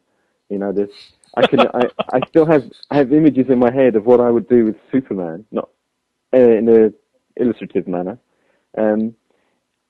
You 0.49 0.57
know, 0.57 0.71
there's, 0.71 0.89
I 1.35 1.45
can, 1.45 1.59
I, 1.59 1.89
I 2.13 2.19
still 2.29 2.45
have, 2.45 2.63
I 2.89 2.97
have 2.97 3.11
images 3.11 3.47
in 3.49 3.59
my 3.59 3.71
head 3.71 3.95
of 3.95 4.05
what 4.05 4.21
I 4.21 4.29
would 4.29 4.47
do 4.47 4.65
with 4.65 4.75
Superman, 4.91 5.45
not 5.51 5.69
uh, 6.33 6.37
in 6.37 6.69
a 6.69 7.41
illustrative 7.41 7.87
manner, 7.87 8.17
um, 8.77 9.15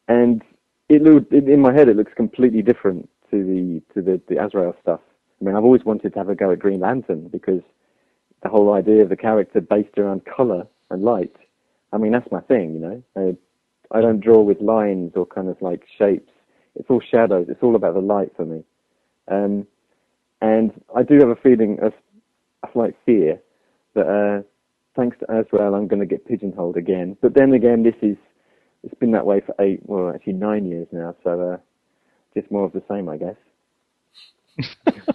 and 0.08 0.42
it 0.90 1.02
looked 1.02 1.32
in 1.34 1.60
my 1.60 1.74
head. 1.74 1.90
It 1.90 1.98
looks 1.98 2.14
completely 2.16 2.62
different 2.62 3.10
to 3.34 3.44
the 3.44 3.82
to 3.94 4.02
the, 4.02 4.22
the 4.30 4.44
Azrael 4.44 4.76
stuff. 4.82 5.00
I 5.42 5.46
mean, 5.46 5.56
I've 5.56 5.64
always 5.64 5.84
wanted 5.84 6.14
to 6.14 6.20
have 6.20 6.30
a 6.30 6.36
go 6.36 6.52
at 6.52 6.60
Green 6.60 6.80
Lantern 6.80 7.28
because 7.30 7.62
the 8.44 8.50
whole 8.50 8.74
idea 8.74 9.02
of 9.02 9.10
the 9.10 9.18
character 9.18 9.60
based 9.60 9.98
around 9.98 10.22
color 10.26 10.68
and 10.92 11.02
light. 11.02 11.36
I 11.92 11.98
mean, 11.98 12.12
that's 12.12 12.32
my 12.32 12.42
thing, 12.42 12.74
you 12.74 12.80
know. 12.80 13.04
I, 13.18 13.98
I 13.98 14.02
don't 14.02 14.20
draw 14.20 14.42
with 14.42 14.62
lines 14.62 15.14
or 15.16 15.26
kind 15.26 15.50
of 15.50 15.62
like 15.62 15.84
shapes. 15.98 16.32
It's 16.76 16.90
all 16.90 17.02
shadows. 17.02 17.48
It's 17.50 17.62
all 17.64 17.76
about 17.76 17.96
the 17.96 18.02
light 18.02 18.32
for 18.36 18.46
me. 18.46 18.64
Um, 19.28 19.68
and 20.42 20.72
I 20.96 21.04
do 21.04 21.18
have 21.20 21.30
a 21.30 21.36
feeling 21.36 21.80
of 21.82 21.94
a 22.64 22.68
slight 22.74 22.96
fear 23.06 23.40
that 23.96 24.08
uh, 24.08 24.44
thanks 24.96 25.18
to 25.20 25.40
Azrael, 25.40 25.76
I'm 25.76 25.88
going 25.88 26.02
to 26.02 26.06
get 26.06 26.28
pigeonholed 26.28 26.78
again. 26.78 27.18
But 27.22 27.34
then 27.34 27.54
again, 27.54 27.84
this 27.84 27.96
is 28.02 28.18
it's 28.84 28.96
been 28.96 29.12
that 29.12 29.26
way 29.26 29.42
for 29.42 29.56
eight, 29.60 29.80
well, 29.84 30.14
actually 30.14 30.34
nine 30.34 30.66
years 30.66 30.88
now. 30.92 31.16
So 31.24 31.54
uh, 31.54 31.58
just 32.34 32.52
more 32.52 32.66
of 32.66 32.74
the 32.74 32.84
same, 32.90 33.10
I 33.10 33.18
guess. 33.18 33.36
All 34.88 34.96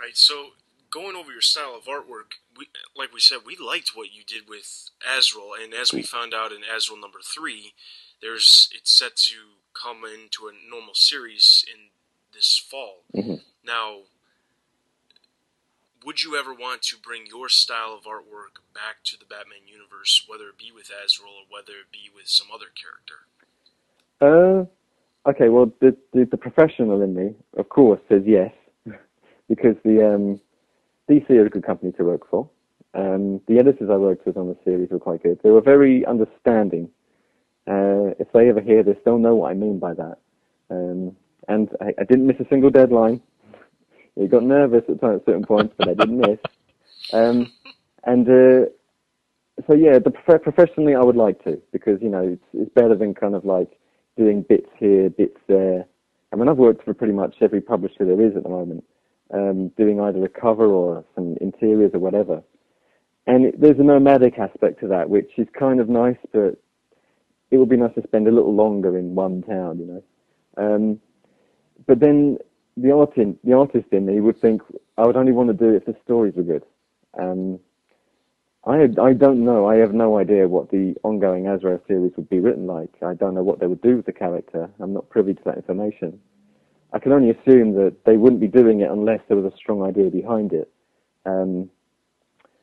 right. 0.00 0.14
So 0.14 0.48
going 0.90 1.16
over 1.16 1.32
your 1.32 1.40
style 1.40 1.74
of 1.76 1.84
artwork, 1.84 2.38
we, 2.56 2.68
like 2.96 3.12
we 3.12 3.20
said, 3.20 3.38
we 3.44 3.56
liked 3.56 3.92
what 3.94 4.12
you 4.14 4.22
did 4.26 4.48
with 4.48 4.90
Azrael, 5.06 5.52
and 5.62 5.74
as 5.74 5.92
we 5.92 6.02
found 6.02 6.34
out 6.34 6.52
in 6.52 6.62
Azrael 6.64 7.00
number 7.00 7.18
three, 7.22 7.72
there's 8.20 8.68
it's 8.74 8.94
set 8.94 9.16
to 9.16 9.34
come 9.74 10.02
into 10.04 10.48
a 10.48 10.52
normal 10.70 10.94
series 10.94 11.64
in 11.72 11.90
this 12.32 12.56
fall. 12.58 13.02
Mhm. 13.14 13.42
Now, 13.64 14.02
would 16.04 16.22
you 16.22 16.36
ever 16.36 16.54
want 16.54 16.82
to 16.82 16.96
bring 16.96 17.26
your 17.26 17.48
style 17.48 17.92
of 17.92 18.04
artwork 18.04 18.62
back 18.72 19.02
to 19.04 19.18
the 19.18 19.24
Batman 19.24 19.66
universe, 19.66 20.24
whether 20.26 20.48
it 20.48 20.58
be 20.58 20.70
with 20.72 20.90
Azrael 20.90 21.32
or 21.32 21.44
whether 21.48 21.72
it 21.72 21.90
be 21.92 22.08
with 22.14 22.28
some 22.28 22.48
other 22.52 22.70
character? 22.70 23.26
Uh, 24.20 24.66
okay. 25.26 25.48
Well, 25.48 25.72
the, 25.80 25.96
the 26.12 26.24
the 26.30 26.36
professional 26.36 27.02
in 27.02 27.14
me, 27.14 27.34
of 27.56 27.68
course, 27.68 28.00
says 28.08 28.22
yes, 28.26 28.52
because 29.48 29.76
the 29.84 30.14
um, 30.14 30.40
DC 31.10 31.30
is 31.30 31.46
a 31.46 31.50
good 31.50 31.64
company 31.64 31.92
to 31.92 32.04
work 32.04 32.28
for. 32.30 32.48
Um, 32.94 33.40
the 33.46 33.58
editors 33.58 33.90
I 33.90 33.96
worked 33.96 34.26
with 34.26 34.36
on 34.36 34.48
the 34.48 34.56
series 34.64 34.90
were 34.90 34.98
quite 34.98 35.22
good. 35.22 35.38
They 35.42 35.50
were 35.50 35.60
very 35.60 36.04
understanding. 36.06 36.88
Uh, 37.68 38.14
if 38.18 38.30
they 38.32 38.48
ever 38.48 38.60
hear 38.60 38.82
this, 38.82 38.96
they'll 39.04 39.18
know 39.18 39.34
what 39.34 39.50
I 39.50 39.54
mean 39.54 39.78
by 39.78 39.92
that. 39.94 40.18
Um, 40.70 41.16
and 41.48 41.68
I, 41.80 41.92
I 42.00 42.04
didn't 42.04 42.26
miss 42.26 42.40
a 42.40 42.48
single 42.48 42.70
deadline. 42.70 43.20
It 44.16 44.30
got 44.30 44.44
nervous 44.44 44.82
at 44.88 44.98
times- 44.98 45.20
certain 45.26 45.44
points, 45.44 45.74
but 45.76 45.88
I 45.90 45.94
didn't 45.94 46.16
miss. 46.16 46.38
Um, 47.12 47.52
and 48.04 48.26
uh, 48.26 48.70
so 49.66 49.74
yeah, 49.74 49.98
the 49.98 50.10
prof- 50.10 50.42
professionally 50.42 50.94
I 50.94 51.02
would 51.02 51.16
like 51.16 51.44
to 51.44 51.60
because 51.70 52.00
you 52.00 52.08
know 52.08 52.22
it's 52.22 52.44
it's 52.54 52.72
better 52.72 52.94
than 52.94 53.12
kind 53.12 53.34
of 53.34 53.44
like 53.44 53.78
doing 54.16 54.42
bits 54.42 54.68
here, 54.78 55.10
bits 55.10 55.38
there. 55.48 55.84
I 56.32 56.36
mean, 56.36 56.48
I've 56.48 56.56
worked 56.56 56.84
for 56.84 56.94
pretty 56.94 57.12
much 57.12 57.36
every 57.40 57.60
publisher 57.60 58.04
there 58.04 58.20
is 58.20 58.36
at 58.36 58.42
the 58.42 58.48
moment, 58.48 58.84
um, 59.32 59.68
doing 59.76 60.00
either 60.00 60.24
a 60.24 60.28
cover 60.28 60.66
or 60.66 61.04
some 61.14 61.36
interiors 61.40 61.92
or 61.94 62.00
whatever. 62.00 62.42
And 63.26 63.46
it, 63.46 63.60
there's 63.60 63.78
a 63.78 63.82
nomadic 63.82 64.38
aspect 64.38 64.80
to 64.80 64.88
that, 64.88 65.10
which 65.10 65.30
is 65.36 65.46
kind 65.58 65.80
of 65.80 65.88
nice, 65.88 66.18
but 66.32 66.60
it 67.50 67.58
would 67.58 67.68
be 67.68 67.76
nice 67.76 67.94
to 67.94 68.02
spend 68.02 68.26
a 68.26 68.32
little 68.32 68.54
longer 68.54 68.98
in 68.98 69.14
one 69.14 69.42
town, 69.42 69.78
you 69.78 69.86
know. 69.86 70.02
Um, 70.56 71.00
but 71.86 72.00
then 72.00 72.38
the 72.76 72.92
art 72.92 73.16
in, 73.16 73.38
the 73.44 73.52
artist 73.52 73.86
in 73.92 74.06
me 74.06 74.20
would 74.20 74.40
think 74.40 74.62
I 74.98 75.06
would 75.06 75.16
only 75.16 75.32
want 75.32 75.48
to 75.48 75.54
do 75.54 75.74
it 75.74 75.76
if 75.76 75.84
the 75.86 75.96
stories 76.04 76.34
were 76.36 76.42
good. 76.42 76.64
Um, 77.18 77.60
I 78.66 78.88
I 79.00 79.12
don't 79.12 79.44
know. 79.44 79.66
I 79.66 79.76
have 79.76 79.94
no 79.94 80.18
idea 80.18 80.48
what 80.48 80.70
the 80.70 80.94
ongoing 81.04 81.46
Azrael 81.46 81.80
series 81.86 82.12
would 82.16 82.28
be 82.28 82.40
written 82.40 82.66
like. 82.66 82.90
I 83.02 83.14
don't 83.14 83.34
know 83.34 83.42
what 83.44 83.60
they 83.60 83.66
would 83.66 83.80
do 83.80 83.96
with 83.96 84.06
the 84.06 84.12
character. 84.12 84.68
I'm 84.80 84.92
not 84.92 85.08
privy 85.08 85.34
to 85.34 85.44
that 85.44 85.56
information. 85.56 86.18
I 86.92 86.98
can 86.98 87.12
only 87.12 87.30
assume 87.30 87.74
that 87.74 87.96
they 88.04 88.16
wouldn't 88.16 88.40
be 88.40 88.48
doing 88.48 88.80
it 88.80 88.90
unless 88.90 89.20
there 89.28 89.36
was 89.36 89.52
a 89.52 89.56
strong 89.56 89.82
idea 89.82 90.10
behind 90.10 90.52
it. 90.52 90.70
Um, 91.24 91.70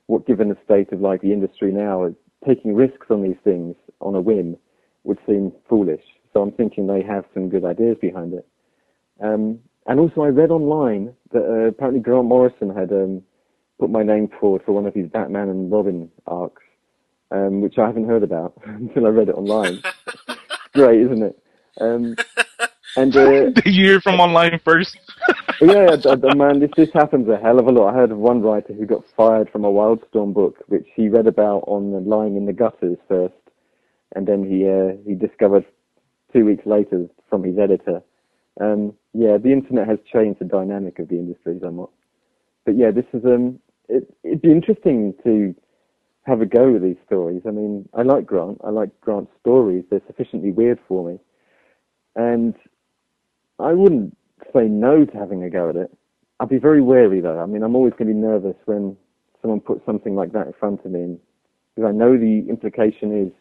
what, 0.07 0.25
given 0.27 0.49
the 0.49 0.57
state 0.65 0.91
of 0.91 0.99
like 1.01 1.21
the 1.21 1.31
industry 1.31 1.71
now, 1.71 2.13
taking 2.45 2.75
risks 2.75 3.07
on 3.09 3.23
these 3.23 3.37
things 3.43 3.75
on 4.01 4.15
a 4.15 4.21
whim 4.21 4.57
would 5.03 5.19
seem 5.25 5.51
foolish. 5.69 6.03
So 6.33 6.41
I'm 6.41 6.51
thinking 6.51 6.87
they 6.87 7.03
have 7.03 7.25
some 7.33 7.49
good 7.49 7.63
ideas 7.63 7.97
behind 8.01 8.33
it. 8.33 8.47
Um, 9.21 9.59
and 9.85 9.99
also, 9.99 10.21
I 10.21 10.27
read 10.27 10.49
online 10.49 11.13
that 11.31 11.43
uh, 11.43 11.67
apparently 11.67 12.01
Grant 12.01 12.25
Morrison 12.25 12.73
had 12.73 12.91
um, 12.91 13.21
put 13.79 13.89
my 13.89 14.03
name 14.03 14.29
forward 14.39 14.61
for 14.65 14.71
one 14.73 14.85
of 14.85 14.93
his 14.93 15.07
Batman 15.09 15.49
and 15.49 15.71
Robin 15.71 16.09
arcs, 16.27 16.63
um, 17.31 17.61
which 17.61 17.77
I 17.77 17.87
haven't 17.87 18.07
heard 18.07 18.23
about 18.23 18.53
until 18.65 19.05
I 19.05 19.09
read 19.09 19.29
it 19.29 19.35
online. 19.35 19.81
Great, 20.73 21.01
isn't 21.01 21.23
it? 21.23 21.39
Um, 21.79 22.15
and 22.95 23.15
uh, 23.15 23.49
Did 23.55 23.73
you 23.73 23.85
hear 23.85 24.01
from 24.01 24.19
online 24.19 24.59
first? 24.63 24.97
yeah, 25.61 25.95
man, 26.35 26.59
this 26.59 26.69
this 26.75 26.89
happens 26.93 27.27
a 27.29 27.37
hell 27.37 27.59
of 27.59 27.67
a 27.67 27.71
lot. 27.71 27.93
I 27.93 27.93
heard 27.93 28.11
of 28.11 28.17
one 28.17 28.41
writer 28.41 28.73
who 28.73 28.85
got 28.85 29.03
fired 29.15 29.49
from 29.49 29.65
a 29.65 29.71
Wildstorm 29.71 30.33
book, 30.33 30.57
which 30.67 30.87
he 30.95 31.09
read 31.09 31.27
about 31.27 31.63
on 31.67 31.91
the 31.91 31.99
lying 31.99 32.35
in 32.35 32.45
the 32.45 32.53
gutters 32.53 32.97
first, 33.07 33.33
and 34.15 34.27
then 34.27 34.43
he 34.43 34.67
uh, 34.67 34.97
he 35.07 35.15
discovered 35.15 35.65
two 36.31 36.45
weeks 36.45 36.65
later 36.65 37.07
from 37.29 37.43
his 37.43 37.57
editor. 37.57 38.01
Um, 38.59 38.93
yeah, 39.13 39.37
the 39.37 39.51
internet 39.51 39.87
has 39.87 39.99
changed 40.11 40.39
the 40.39 40.45
dynamic 40.45 40.99
of 40.99 41.07
the 41.07 41.15
industry 41.15 41.57
somewhat. 41.61 41.89
But 42.65 42.77
yeah, 42.77 42.91
this 42.91 43.05
is 43.13 43.25
um, 43.25 43.59
it, 43.89 44.13
it'd 44.23 44.41
be 44.41 44.51
interesting 44.51 45.13
to 45.23 45.55
have 46.23 46.41
a 46.41 46.45
go 46.45 46.71
with 46.71 46.81
these 46.81 46.97
stories. 47.05 47.41
I 47.45 47.51
mean, 47.51 47.87
I 47.93 48.03
like 48.03 48.25
Grant. 48.25 48.59
I 48.63 48.69
like 48.69 48.89
Grant's 49.01 49.31
stories. 49.41 49.83
They're 49.89 50.01
sufficiently 50.07 50.51
weird 50.51 50.79
for 50.87 51.09
me, 51.09 51.19
and 52.15 52.55
I 53.59 53.73
wouldn't 53.73 54.15
say 54.53 54.63
no 54.63 55.05
to 55.05 55.17
having 55.17 55.43
a 55.43 55.49
go 55.49 55.69
at 55.69 55.75
it. 55.75 55.91
I'd 56.39 56.49
be 56.49 56.57
very 56.57 56.81
wary 56.81 57.21
though. 57.21 57.39
I 57.39 57.45
mean, 57.45 57.63
I'm 57.63 57.75
always 57.75 57.93
going 57.93 58.07
to 58.07 58.13
be 58.13 58.19
nervous 58.19 58.55
when 58.65 58.97
someone 59.41 59.59
puts 59.59 59.85
something 59.85 60.15
like 60.15 60.31
that 60.31 60.47
in 60.47 60.53
front 60.53 60.83
of 60.85 60.91
me, 60.91 61.17
because 61.75 61.89
I 61.89 61.91
know 61.91 62.17
the 62.17 62.45
implication 62.49 63.27
is 63.27 63.31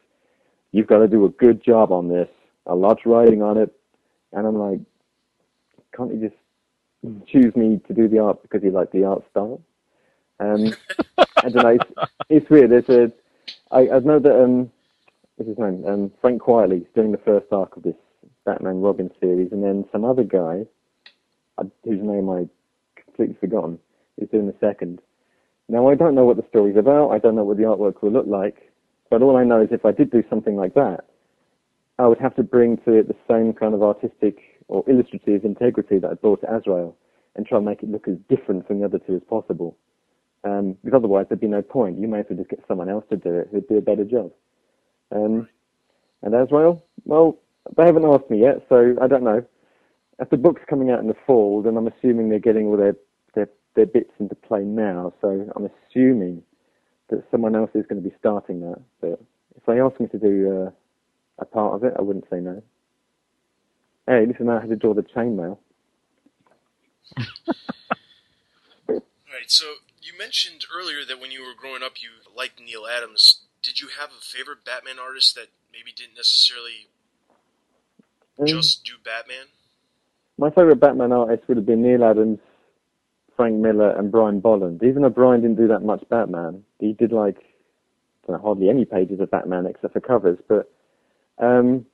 you've 0.73 0.87
got 0.87 0.99
to 0.99 1.09
do 1.09 1.25
a 1.25 1.31
good 1.31 1.63
job 1.63 1.93
on 1.93 2.09
this, 2.09 2.29
a 2.67 2.75
lot's 2.75 3.07
writing 3.07 3.43
on 3.43 3.57
it, 3.59 3.75
and 4.33 4.47
I'm 4.47 4.59
like, 4.59 4.81
can't 5.97 6.13
you 6.13 6.29
just 6.29 7.29
choose 7.29 7.55
me 7.55 7.81
to 7.87 7.95
do 7.95 8.09
the 8.09 8.19
art 8.19 8.43
because 8.43 8.63
you 8.63 8.71
like 8.71 8.91
the 8.93 9.05
art 9.05 9.23
style? 9.31 9.61
Um, 10.41 10.75
I 11.19 11.49
don't 11.49 11.63
know. 11.63 11.69
It's, 11.69 12.11
it's 12.29 12.51
weird. 12.51 12.71
There's 12.71 12.89
a, 12.89 13.13
I, 13.71 13.97
I 13.97 13.99
know 14.01 14.19
that 14.19 14.43
um, 14.43 14.71
what's 15.37 15.49
his 15.49 15.59
name? 15.59 15.85
Um, 15.87 16.13
Frank 16.21 16.43
Quitely 16.43 16.83
is 16.83 16.89
doing 16.95 17.13
the 17.13 17.19
first 17.19 17.47
arc 17.53 17.77
of 17.77 17.83
this 17.83 17.95
Batman 18.45 18.81
Robin 18.81 19.11
series, 19.21 19.53
and 19.53 19.63
then 19.63 19.85
some 19.93 20.05
other 20.05 20.25
guy, 20.25 20.67
whose 21.85 22.03
name 22.03 22.29
I 22.29 22.49
completely 23.01 23.37
forgotten, 23.41 23.79
is 24.19 24.29
doing 24.31 24.47
the 24.47 24.55
second. 24.61 25.01
Now 25.69 25.89
I 25.89 25.95
don't 25.95 26.15
know 26.15 26.25
what 26.25 26.37
the 26.37 26.45
story's 26.49 26.77
about. 26.77 27.11
I 27.11 27.19
don't 27.19 27.37
know 27.37 27.45
what 27.45 27.57
the 27.57 27.63
artwork 27.63 28.03
will 28.03 28.11
look 28.11 28.27
like, 28.27 28.73
but 29.11 29.23
all 29.23 29.37
I 29.37 29.45
know 29.45 29.63
is 29.63 29.69
if 29.71 29.85
I 29.85 29.93
did 29.93 30.11
do 30.11 30.25
something 30.29 30.57
like 30.57 30.75
that, 30.75 31.05
I 31.99 32.09
would 32.09 32.19
have 32.19 32.35
to 32.37 32.43
bring 32.43 32.79
to 32.79 32.95
it 32.95 33.07
the 33.07 33.17
same 33.31 33.53
kind 33.53 33.75
of 33.75 33.83
artistic 33.83 34.39
or 34.69 34.83
illustrative 34.89 35.45
integrity 35.45 35.99
that 35.99 36.11
I 36.11 36.15
brought 36.15 36.41
to 36.41 36.53
Azrael, 36.53 36.97
and 37.37 37.47
try 37.47 37.59
and 37.59 37.67
make 37.67 37.83
it 37.83 37.91
look 37.91 38.09
as 38.09 38.17
different 38.29 38.67
from 38.67 38.81
the 38.81 38.87
other 38.87 38.99
two 38.99 39.15
as 39.15 39.23
possible. 39.29 39.77
Um, 40.45 40.77
because 40.85 40.97
otherwise 40.97 41.27
there'd 41.29 41.41
be 41.41 41.47
no 41.47 41.63
point. 41.63 42.01
You 42.01 42.09
may 42.09 42.21
as 42.21 42.27
well 42.29 42.39
just 42.39 42.51
get 42.51 42.65
someone 42.67 42.89
else 42.89 43.05
to 43.11 43.17
do 43.17 43.33
it 43.39 43.49
who'd 43.53 43.69
do 43.69 43.79
a 43.79 43.83
better 43.83 44.05
job. 44.05 44.33
Um, 45.15 45.49
and 46.23 46.35
Azrael, 46.35 46.85
well, 47.05 47.39
they 47.77 47.85
haven't 47.85 48.05
asked 48.05 48.31
me 48.31 48.41
yet, 48.41 48.65
so 48.69 48.97
I 49.01 49.07
don't 49.07 49.23
know. 49.25 49.45
If 50.19 50.31
the 50.31 50.37
book's 50.37 50.63
coming 50.69 50.91
out 50.91 51.01
in 51.01 51.09
the 51.09 51.17
fall, 51.27 51.63
then 51.63 51.77
I'm 51.77 51.87
assuming 51.87 52.29
they're 52.29 52.39
getting 52.39 52.67
all 52.67 52.77
their, 52.77 52.97
their, 53.35 53.49
their 53.77 53.87
bits 53.87 54.13
into 54.19 54.35
play 54.35 54.63
now, 54.63 55.13
so 55.21 55.49
I'm 55.55 55.69
assuming 55.91 56.43
that 57.11 57.25
someone 57.31 57.55
else 57.55 57.71
is 57.75 57.87
going 57.87 58.03
to 58.03 58.09
be 58.09 58.15
starting 58.19 58.61
that. 58.61 58.81
But 59.01 59.21
if 59.57 59.65
they 59.67 59.81
ask 59.81 59.99
me 60.01 60.07
to 60.09 60.19
do 60.19 60.67
uh, 60.67 60.71
a 61.39 61.45
part 61.45 61.75
of 61.75 61.85
it, 61.85 61.95
I 61.99 62.03
wouldn't 62.03 62.27
say 62.31 62.41
no. 62.41 62.63
Hey, 64.07 64.27
listen, 64.27 64.49
I 64.49 64.61
had 64.61 64.71
to 64.71 64.77
draw 64.77 64.95
the 64.95 65.03
chainmail. 65.03 65.59
Right. 69.33 69.51
So 69.51 69.65
you 70.03 70.17
mentioned 70.19 70.65
earlier 70.75 71.05
that 71.07 71.21
when 71.21 71.31
you 71.31 71.43
were 71.43 71.55
growing 71.57 71.83
up, 71.83 72.03
you 72.03 72.11
liked 72.37 72.61
Neal 72.61 72.87
Adams. 72.87 73.43
Did 73.63 73.81
you 73.81 73.89
have 73.99 74.11
a 74.11 74.21
favorite 74.21 74.65
Batman 74.65 74.99
artist 74.99 75.35
that 75.35 75.49
maybe 75.73 75.93
didn't 75.93 76.17
necessarily 76.17 76.89
Um, 78.39 78.47
just 78.47 78.85
do 78.85 78.93
Batman? 79.03 79.47
My 80.39 80.51
favourite 80.51 80.81
Batman 80.81 81.13
artist 81.13 81.47
would 81.49 81.57
have 81.57 81.67
been 81.67 81.83
Neal 81.83 82.05
Adams, 82.05 82.41
Frank 83.37 83.57
Miller, 83.57 83.91
and 83.91 84.11
Brian 84.11 84.41
Bolland. 84.41 84.83
Even 84.83 85.03
though 85.03 85.11
Brian 85.11 85.43
didn't 85.43 85.57
do 85.57 85.69
that 85.69 85.83
much 85.83 86.03
Batman, 86.09 86.65
he 86.81 86.93
did 86.93 87.13
like 87.13 87.39
know, 88.33 88.39
hardly 88.39 88.69
any 88.69 88.85
pages 88.85 89.21
of 89.21 89.31
Batman 89.31 89.67
except 89.67 89.93
for 89.93 90.01
covers. 90.01 90.39
But 90.49 90.73
um, 91.39 91.87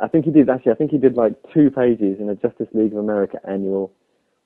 I 0.00 0.08
think 0.08 0.24
he 0.24 0.30
did 0.30 0.48
actually. 0.48 0.72
I 0.72 0.76
think 0.76 0.90
he 0.90 0.98
did 0.98 1.16
like 1.16 1.34
two 1.52 1.70
pages 1.70 2.20
in 2.20 2.28
a 2.28 2.34
Justice 2.34 2.68
League 2.72 2.92
of 2.92 2.98
America 2.98 3.38
annual 3.48 3.92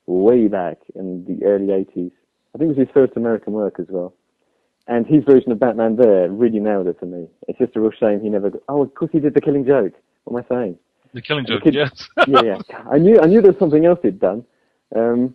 way 0.06 0.48
back 0.48 0.78
in 0.94 1.24
the 1.26 1.44
early 1.44 1.66
'80s. 1.66 2.12
I 2.54 2.58
think 2.58 2.70
it 2.70 2.78
was 2.78 2.86
his 2.86 2.94
first 2.94 3.16
American 3.16 3.52
work 3.52 3.76
as 3.78 3.86
well. 3.88 4.14
And 4.86 5.06
his 5.06 5.24
version 5.24 5.50
of 5.50 5.58
Batman 5.58 5.96
there 5.96 6.30
really 6.30 6.60
nailed 6.60 6.86
it 6.86 6.98
for 7.00 7.06
me. 7.06 7.26
It's 7.48 7.58
just 7.58 7.74
a 7.74 7.80
real 7.80 7.90
shame 7.90 8.20
he 8.20 8.28
never. 8.28 8.50
Got, 8.50 8.62
oh, 8.68 8.82
of 8.82 8.94
course 8.94 9.10
he 9.12 9.20
did 9.20 9.34
the 9.34 9.40
Killing 9.40 9.64
Joke. 9.64 9.94
What 10.24 10.38
am 10.38 10.46
I 10.50 10.54
saying? 10.54 10.78
The 11.14 11.22
Killing 11.22 11.44
The 11.44 11.54
Joke, 11.54 11.62
kid- 11.62 11.74
yes. 11.74 12.08
yeah, 12.28 12.42
yeah. 12.42 12.58
I 12.90 12.98
knew 12.98 13.18
I 13.20 13.26
knew 13.26 13.40
there 13.40 13.52
was 13.52 13.58
something 13.58 13.86
else 13.86 13.98
he'd 14.02 14.20
done. 14.20 14.44
Um, 14.94 15.34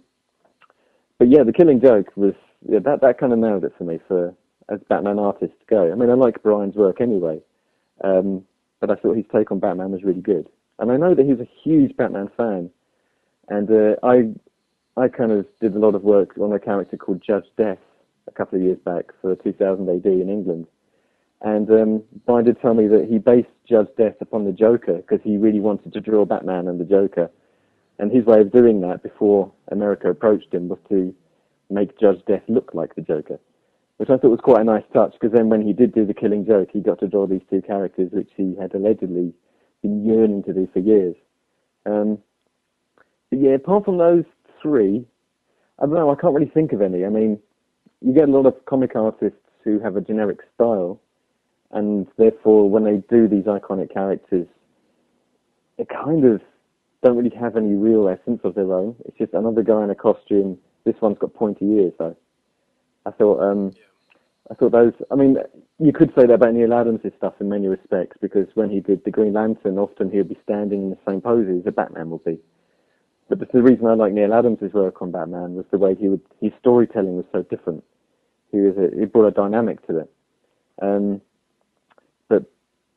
but 1.17 1.29
yeah, 1.29 1.43
the 1.43 1.53
Killing 1.53 1.81
Joke 1.81 2.15
was 2.15 2.33
yeah, 2.67 2.79
that 2.79 3.01
that 3.01 3.17
kind 3.17 3.33
of 3.33 3.39
nailed 3.39 3.63
it 3.63 3.73
for 3.77 3.85
me 3.85 3.99
for 4.07 4.33
as 4.69 4.79
Batman 4.87 5.19
artist 5.19 5.53
to 5.59 5.65
go. 5.67 5.91
I 5.91 5.95
mean, 5.95 6.09
I 6.09 6.13
like 6.13 6.43
Brian's 6.43 6.75
work 6.75 7.01
anyway, 7.01 7.41
um, 8.03 8.45
but 8.79 8.91
I 8.91 8.95
thought 8.95 9.17
his 9.17 9.25
take 9.33 9.51
on 9.51 9.59
Batman 9.59 9.91
was 9.91 10.03
really 10.03 10.21
good. 10.21 10.47
And 10.77 10.91
I 10.91 10.97
know 10.97 11.15
that 11.15 11.25
he's 11.25 11.39
a 11.39 11.49
huge 11.63 11.97
Batman 11.97 12.29
fan, 12.37 12.69
and 13.49 13.69
uh, 13.71 13.95
I 14.03 14.29
I 14.99 15.07
kind 15.07 15.31
of 15.31 15.45
did 15.61 15.75
a 15.75 15.79
lot 15.79 15.95
of 15.95 16.03
work 16.03 16.37
on 16.37 16.51
a 16.51 16.59
character 16.59 16.97
called 16.97 17.21
Judge 17.25 17.45
Death 17.57 17.77
a 18.27 18.31
couple 18.31 18.57
of 18.57 18.63
years 18.63 18.77
back 18.83 19.05
for 19.21 19.33
2000 19.33 19.89
AD 19.89 20.05
in 20.05 20.29
England. 20.29 20.67
And 21.41 21.71
um, 21.71 22.03
Brian 22.25 22.43
did 22.43 22.59
tell 22.61 22.73
me 22.73 22.87
that 22.87 23.07
he 23.09 23.17
based 23.17 23.47
Judge 23.67 23.87
Death 23.97 24.15
upon 24.19 24.43
the 24.43 24.51
Joker 24.51 24.97
because 24.97 25.21
he 25.23 25.37
really 25.37 25.61
wanted 25.61 25.93
to 25.93 26.01
draw 26.01 26.25
Batman 26.25 26.67
and 26.67 26.81
the 26.81 26.85
Joker. 26.85 27.31
And 27.97 28.11
his 28.11 28.25
way 28.25 28.41
of 28.41 28.51
doing 28.51 28.81
that 28.81 29.01
before 29.01 29.49
America 29.71 30.09
approached 30.09 30.53
him 30.53 30.67
was 30.67 30.79
to 30.89 31.15
make 31.69 31.97
Judge 31.97 32.21
Death 32.27 32.43
look 32.49 32.73
like 32.73 32.95
the 32.95 33.01
Joker, 33.01 33.39
which 33.97 34.09
I 34.09 34.17
thought 34.17 34.31
was 34.31 34.41
quite 34.41 34.61
a 34.61 34.65
nice 34.65 34.83
touch. 34.93 35.13
Because 35.13 35.33
then 35.33 35.47
when 35.47 35.61
he 35.61 35.71
did 35.71 35.93
do 35.93 36.05
the 36.05 36.13
Killing 36.13 36.45
Joke, 36.45 36.69
he 36.73 36.81
got 36.81 36.99
to 36.99 37.07
draw 37.07 37.25
these 37.25 37.41
two 37.49 37.61
characters, 37.61 38.11
which 38.11 38.31
he 38.35 38.53
had 38.59 38.73
allegedly 38.73 39.33
been 39.81 40.05
yearning 40.05 40.43
to 40.43 40.53
do 40.53 40.67
for 40.73 40.79
years. 40.79 41.15
Um, 41.85 42.17
but 43.29 43.39
yeah, 43.39 43.51
apart 43.51 43.85
from 43.85 43.97
those 43.97 44.25
three, 44.61 45.05
I 45.79 45.85
don't 45.85 45.95
know. 45.95 46.11
I 46.11 46.15
can't 46.15 46.33
really 46.33 46.51
think 46.51 46.73
of 46.73 46.81
any. 46.81 47.05
I 47.05 47.09
mean, 47.09 47.39
you 48.01 48.13
get 48.13 48.29
a 48.29 48.31
lot 48.31 48.45
of 48.45 48.65
comic 48.65 48.95
artists 48.95 49.39
who 49.63 49.79
have 49.79 49.95
a 49.95 50.01
generic 50.01 50.39
style, 50.55 50.99
and 51.71 52.07
therefore, 52.17 52.69
when 52.69 52.83
they 52.83 52.97
do 53.09 53.27
these 53.27 53.45
iconic 53.45 53.93
characters, 53.93 54.47
they 55.77 55.85
kind 55.85 56.25
of 56.25 56.41
don't 57.03 57.17
really 57.17 57.35
have 57.35 57.55
any 57.55 57.75
real 57.75 58.09
essence 58.09 58.41
of 58.43 58.55
their 58.55 58.73
own. 58.73 58.95
It's 59.05 59.17
just 59.17 59.33
another 59.33 59.63
guy 59.63 59.83
in 59.83 59.89
a 59.89 59.95
costume. 59.95 60.57
This 60.85 60.95
one's 61.01 61.17
got 61.17 61.33
pointy 61.33 61.65
ears, 61.65 61.93
though. 61.99 62.15
I 63.05 63.11
thought, 63.11 63.39
um, 63.41 63.71
I 64.51 64.55
thought 64.55 64.71
those. 64.71 64.93
I 65.11 65.15
mean, 65.15 65.37
you 65.79 65.93
could 65.93 66.09
say 66.09 66.25
that 66.25 66.33
about 66.33 66.53
Neal 66.53 66.73
Adams' 66.73 67.01
stuff 67.17 67.35
in 67.39 67.49
many 67.49 67.67
respects, 67.67 68.17
because 68.21 68.47
when 68.55 68.69
he 68.69 68.81
did 68.81 69.03
the 69.05 69.11
Green 69.11 69.33
Lantern, 69.33 69.77
often 69.77 70.11
he'd 70.11 70.27
be 70.27 70.37
standing 70.43 70.83
in 70.83 70.89
the 70.89 70.97
same 71.07 71.21
poses 71.21 71.63
a 71.65 71.71
Batman 71.71 72.09
will 72.09 72.17
be. 72.19 72.39
But 73.29 73.51
the 73.51 73.61
reason 73.61 73.85
I 73.85 73.93
like 73.93 74.11
Neal 74.11 74.33
Adams' 74.33 74.73
work 74.73 75.01
on 75.01 75.11
Batman 75.11 75.53
was 75.53 75.65
the 75.71 75.77
way 75.77 75.95
he 75.95 76.09
would 76.09 76.21
his 76.41 76.51
storytelling 76.59 77.15
was 77.15 77.25
so 77.31 77.43
different. 77.43 77.83
He 78.51 78.57
was 78.57 78.75
a, 78.77 78.99
he 78.99 79.05
brought 79.05 79.27
a 79.27 79.31
dynamic 79.31 79.85
to 79.87 79.99
it. 79.99 80.11
Um, 80.81 81.21
but 82.27 82.43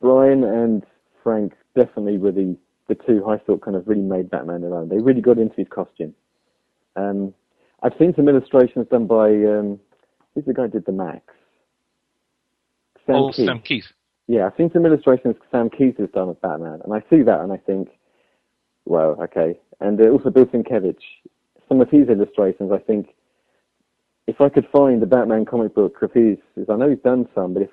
Brian 0.01 0.43
and 0.43 0.83
Frank 1.21 1.53
definitely 1.75 2.17
were 2.17 2.31
the 2.31 2.57
the 2.87 2.95
two 2.95 3.25
I 3.27 3.37
thought 3.37 3.61
kind 3.61 3.77
of 3.77 3.87
really 3.87 4.01
made 4.01 4.29
Batman 4.29 4.61
their 4.61 4.73
own. 4.73 4.89
They 4.89 4.97
really 4.97 5.21
got 5.21 5.37
into 5.37 5.55
his 5.55 5.67
costume. 5.69 6.13
Um, 6.95 7.33
I've 7.81 7.93
seen 7.99 8.13
some 8.15 8.27
illustrations 8.27 8.87
done 8.89 9.07
by 9.07 9.27
um, 9.27 9.79
who's 10.33 10.45
the 10.45 10.53
guy 10.53 10.63
who 10.63 10.69
did 10.69 10.85
the 10.85 10.91
Maxx? 10.91 11.33
Sam 13.05 13.15
oh, 13.15 13.29
Kieth. 13.29 13.45
Sam 13.45 13.59
Kieth. 13.59 13.91
Yeah, 14.27 14.47
I've 14.47 14.53
seen 14.57 14.71
some 14.71 14.85
illustrations 14.85 15.35
Sam 15.51 15.69
Kieth 15.69 15.99
has 15.99 16.09
done 16.09 16.29
of 16.29 16.41
Batman, 16.41 16.79
and 16.83 16.93
I 16.93 17.03
see 17.09 17.21
that 17.23 17.41
and 17.41 17.51
I 17.51 17.57
think, 17.57 17.89
well, 18.85 19.17
okay. 19.21 19.59
And 19.79 19.99
uh, 19.99 20.09
also 20.09 20.29
Bill 20.29 20.45
Sienkiewicz, 20.45 20.97
some 21.67 21.81
of 21.81 21.89
his 21.89 22.09
illustrations, 22.09 22.71
I 22.71 22.79
think, 22.79 23.09
if 24.27 24.39
I 24.39 24.49
could 24.49 24.67
find 24.71 25.01
the 25.01 25.05
Batman 25.05 25.45
comic 25.45 25.75
book 25.75 26.01
of 26.01 26.13
his, 26.13 26.37
I 26.69 26.75
know 26.75 26.89
he's 26.89 26.99
done 26.99 27.27
some, 27.35 27.53
but 27.53 27.63
if 27.63 27.69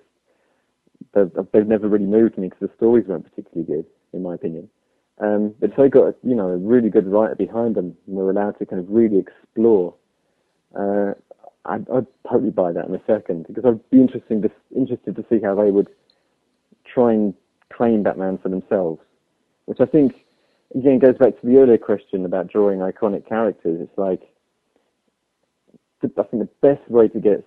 they've, 1.53 1.67
never 1.67 1.89
really 1.89 2.07
moved 2.07 2.39
me 2.39 2.49
because 2.49 2.69
the 2.69 2.77
stories 2.77 3.07
weren't 3.07 3.25
particularly 3.25 3.67
good, 3.67 3.87
in 4.13 4.23
my 4.23 4.35
opinion. 4.35 4.69
Um, 5.21 5.55
but 5.61 5.71
if 5.71 5.77
they 5.77 5.89
got 5.89 6.15
you 6.23 6.35
know 6.35 6.49
a 6.49 6.57
really 6.57 6.89
good 6.89 7.07
writer 7.07 7.35
behind 7.35 7.75
them 7.75 7.95
and 8.07 8.17
were 8.17 8.31
allowed 8.31 8.59
to 8.59 8.67
kind 8.67 8.81
of 8.81 8.87
really 8.89 9.19
explore, 9.19 9.95
uh, 10.75 11.13
I'd, 11.67 11.89
I'd, 11.91 12.07
totally 12.29 12.51
buy 12.51 12.73
that 12.73 12.87
in 12.87 12.95
a 12.95 13.03
second 13.07 13.47
because 13.47 13.65
I'd 13.67 13.91
be 13.91 14.01
interesting 14.01 14.41
to, 14.43 14.51
interested 14.75 15.17
to 15.17 15.25
see 15.29 15.41
how 15.43 15.55
they 15.55 15.71
would 15.71 15.89
try 16.87 17.13
and 17.13 17.35
claim 17.71 18.03
Batman 18.03 18.39
for 18.39 18.49
themselves, 18.49 19.01
which 19.67 19.81
I 19.81 19.85
think 19.85 20.15
again 20.75 20.95
it 20.95 21.01
goes 21.01 21.19
back 21.19 21.41
to 21.41 21.47
the 21.47 21.57
earlier 21.57 21.79
question 21.79 22.25
about 22.25 22.49
drawing 22.49 22.81
iconic 22.81 23.29
characters. 23.29 23.81
It's 23.81 23.99
like 23.99 24.23
I 26.03 26.23
think 26.23 26.43
the 26.43 26.49
best 26.63 26.89
way 26.91 27.09
to 27.09 27.21
get 27.21 27.47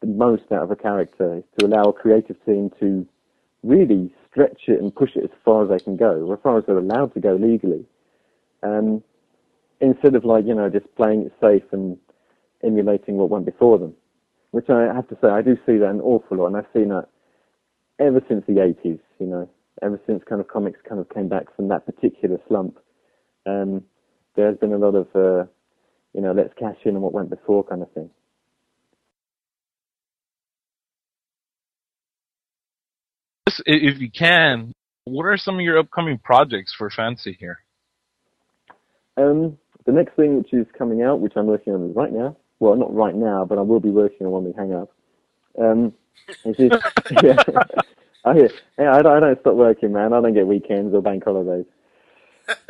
the 0.00 0.06
most 0.06 0.44
out 0.52 0.62
of 0.62 0.70
a 0.70 0.76
character 0.76 1.38
is 1.38 1.44
to 1.58 1.66
allow 1.66 1.84
a 1.84 1.92
creative 1.92 2.36
team 2.44 2.70
to 2.80 3.06
really 3.64 4.14
stretch 4.30 4.62
it 4.68 4.80
and 4.80 4.94
push 4.94 5.16
it 5.16 5.24
as 5.24 5.30
far 5.44 5.64
as 5.64 5.70
they 5.70 5.82
can 5.82 5.96
go, 5.96 6.24
or 6.26 6.34
as 6.34 6.40
far 6.42 6.58
as 6.58 6.64
they're 6.66 6.78
allowed 6.78 7.12
to 7.14 7.20
go 7.20 7.34
legally. 7.34 7.84
Um, 8.62 9.02
instead 9.80 10.14
of 10.14 10.24
like, 10.24 10.46
you 10.46 10.54
know, 10.54 10.68
just 10.68 10.94
playing 10.96 11.22
it 11.22 11.32
safe 11.40 11.64
and 11.72 11.98
emulating 12.62 13.16
what 13.16 13.30
went 13.30 13.46
before 13.46 13.78
them. 13.78 13.94
Which 14.50 14.70
I 14.70 14.92
have 14.94 15.08
to 15.08 15.18
say, 15.20 15.28
I 15.28 15.42
do 15.42 15.56
see 15.66 15.76
that 15.78 15.90
an 15.90 16.00
awful 16.00 16.38
lot, 16.38 16.46
and 16.46 16.56
I've 16.56 16.66
seen 16.72 16.88
that 16.88 17.08
ever 17.98 18.22
since 18.28 18.44
the 18.46 18.54
80s, 18.54 19.00
you 19.18 19.26
know, 19.26 19.48
ever 19.82 20.00
since 20.06 20.22
kind 20.28 20.40
of 20.40 20.48
comics 20.48 20.78
kind 20.88 21.00
of 21.00 21.08
came 21.10 21.28
back 21.28 21.54
from 21.56 21.68
that 21.68 21.86
particular 21.86 22.38
slump. 22.48 22.78
Um, 23.46 23.84
there's 24.36 24.58
been 24.58 24.72
a 24.72 24.78
lot 24.78 24.94
of, 24.94 25.06
uh, 25.14 25.44
you 26.14 26.20
know, 26.20 26.32
let's 26.32 26.54
cash 26.58 26.76
in 26.84 26.96
on 26.96 27.02
what 27.02 27.12
went 27.12 27.30
before 27.30 27.64
kind 27.64 27.82
of 27.82 27.90
thing. 27.92 28.10
if 33.66 34.00
you 34.00 34.10
can, 34.10 34.72
what 35.04 35.24
are 35.24 35.36
some 35.36 35.56
of 35.56 35.60
your 35.60 35.78
upcoming 35.78 36.18
projects 36.18 36.74
for 36.76 36.90
Fancy 36.90 37.36
here? 37.38 37.58
Um, 39.16 39.58
the 39.84 39.92
next 39.92 40.14
thing 40.14 40.38
which 40.38 40.52
is 40.52 40.66
coming 40.76 41.02
out, 41.02 41.20
which 41.20 41.32
I'm 41.36 41.46
working 41.46 41.74
on 41.74 41.92
right 41.94 42.12
now, 42.12 42.36
well, 42.60 42.76
not 42.76 42.94
right 42.94 43.14
now, 43.14 43.44
but 43.44 43.58
I 43.58 43.62
will 43.62 43.80
be 43.80 43.90
working 43.90 44.26
on 44.26 44.32
when 44.32 44.44
we 44.44 44.52
hang 44.52 44.74
up. 44.74 44.90
Um, 45.60 45.92
is 46.44 46.56
this, 46.56 46.72
yeah, 47.22 47.42
I, 48.24 48.34
yeah, 48.78 48.92
I, 48.92 49.02
don't, 49.02 49.16
I 49.16 49.20
don't 49.20 49.40
stop 49.40 49.54
working, 49.54 49.92
man. 49.92 50.12
I 50.12 50.20
don't 50.20 50.34
get 50.34 50.46
weekends 50.46 50.94
or 50.94 51.02
bank 51.02 51.24
holidays. 51.24 51.66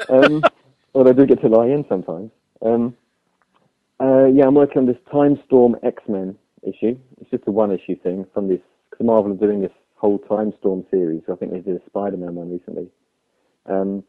Um, 0.08 0.42
although 0.92 1.10
I 1.10 1.12
do 1.12 1.24
get 1.24 1.40
to 1.42 1.48
lie 1.48 1.66
in 1.66 1.84
sometimes. 1.88 2.32
Um, 2.62 2.96
uh, 4.00 4.24
yeah, 4.26 4.46
I'm 4.46 4.54
working 4.54 4.78
on 4.78 4.86
this 4.86 4.96
Time 5.10 5.40
Storm 5.46 5.76
X-Men 5.84 6.36
issue. 6.62 6.98
It's 7.20 7.30
just 7.30 7.44
a 7.46 7.52
one-issue 7.52 7.96
thing 8.02 8.26
from 8.34 8.48
this, 8.48 8.60
because 8.90 9.06
Marvel 9.06 9.32
are 9.32 9.36
doing 9.36 9.60
this 9.60 9.72
whole 9.94 10.18
Time 10.18 10.52
Storm 10.58 10.84
series. 10.90 11.22
I 11.30 11.36
think 11.36 11.52
they 11.52 11.60
did 11.60 11.80
a 11.80 11.84
Spider-Man 11.86 12.34
one 12.34 12.50
recently. 12.50 12.88
Um, 13.66 14.02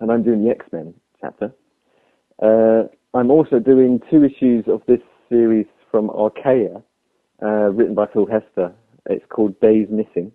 and 0.00 0.10
I'm 0.10 0.22
doing 0.22 0.44
the 0.44 0.50
X-Men 0.50 0.94
chapter. 1.20 1.52
Uh, 2.42 2.88
I'm 3.16 3.30
also 3.30 3.58
doing 3.58 4.00
two 4.10 4.24
issues 4.24 4.64
of 4.68 4.82
this 4.86 5.00
series 5.28 5.66
from 5.90 6.10
Archaia, 6.10 6.82
uh, 7.42 7.70
written 7.70 7.94
by 7.94 8.06
Phil 8.12 8.26
Hester. 8.26 8.72
It's 9.06 9.24
called 9.28 9.58
Days 9.60 9.88
Missing. 9.90 10.32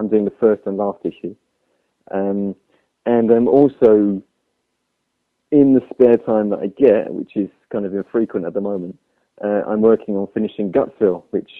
I'm 0.00 0.08
doing 0.08 0.24
the 0.24 0.32
first 0.40 0.62
and 0.64 0.78
last 0.78 0.98
issue. 1.04 1.36
Um, 2.10 2.56
and 3.04 3.30
I'm 3.30 3.46
also, 3.46 4.22
in 5.52 5.74
the 5.74 5.82
spare 5.92 6.16
time 6.16 6.48
that 6.50 6.60
I 6.60 6.68
get, 6.68 7.12
which 7.12 7.36
is 7.36 7.50
kind 7.70 7.84
of 7.84 7.94
infrequent 7.94 8.46
at 8.46 8.54
the 8.54 8.62
moment, 8.62 8.98
uh, 9.44 9.62
I'm 9.68 9.82
working 9.82 10.16
on 10.16 10.26
finishing 10.32 10.72
Gutsville, 10.72 11.24
which 11.30 11.50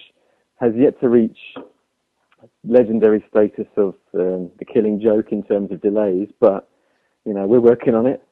has 0.59 0.73
yet 0.75 0.99
to 1.01 1.09
reach 1.09 1.37
legendary 2.63 3.23
status 3.29 3.67
of 3.77 3.93
um, 4.15 4.49
the 4.57 4.65
killing 4.65 4.99
joke 4.99 5.31
in 5.31 5.43
terms 5.43 5.71
of 5.71 5.81
delays, 5.81 6.27
but 6.39 6.67
you 7.25 7.33
know 7.33 7.45
we're 7.45 7.59
working 7.59 7.93
on 7.93 8.07
it. 8.07 8.23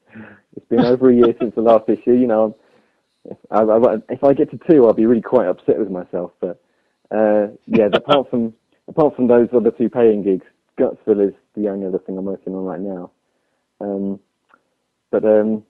It's 0.55 0.65
been 0.67 0.81
over 0.81 1.09
a 1.11 1.15
year 1.15 1.35
since 1.39 1.53
the 1.53 1.61
last 1.61 1.87
issue. 1.87 2.13
You 2.13 2.27
know, 2.27 2.57
if 3.25 3.37
I, 3.51 3.95
if 4.09 4.23
I 4.23 4.33
get 4.33 4.49
to 4.51 4.59
two, 4.69 4.87
I'll 4.87 4.93
be 4.93 5.05
really 5.05 5.21
quite 5.21 5.47
upset 5.47 5.77
with 5.77 5.91
myself. 5.91 6.31
But 6.41 6.61
uh, 7.11 7.47
yeah, 7.67 7.89
apart 7.93 8.29
from 8.31 8.53
apart 8.89 9.15
from 9.15 9.28
those 9.28 9.47
other 9.56 9.71
two 9.71 9.89
paying 9.89 10.23
gigs, 10.23 10.45
Gutsville 10.78 11.30
is 11.30 11.34
the 11.56 11.69
only 11.69 11.86
other 11.86 11.99
thing 11.99 12.17
I'm 12.17 12.25
working 12.25 12.56
on 12.56 12.65
right 12.65 12.80
now. 12.80 13.12
Um, 13.80 14.19
but 15.12 15.23
um, 15.23 15.63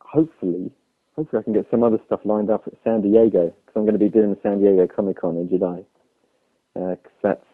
hopefully, 0.00 0.70
hopefully 1.16 1.40
I 1.40 1.42
can 1.42 1.52
get 1.54 1.66
some 1.70 1.82
other 1.82 1.98
stuff 2.06 2.20
lined 2.24 2.50
up 2.50 2.64
at 2.66 2.74
San 2.84 3.00
Diego 3.02 3.46
because 3.46 3.74
I'm 3.74 3.82
going 3.82 3.94
to 3.94 3.98
be 3.98 4.08
doing 4.08 4.30
the 4.30 4.38
San 4.42 4.60
Diego 4.60 4.86
Comic 4.86 5.20
Con 5.20 5.36
in 5.36 5.48
July. 5.48 5.82
Uh, 6.76 6.96
cause 6.96 7.12
that's, 7.22 7.46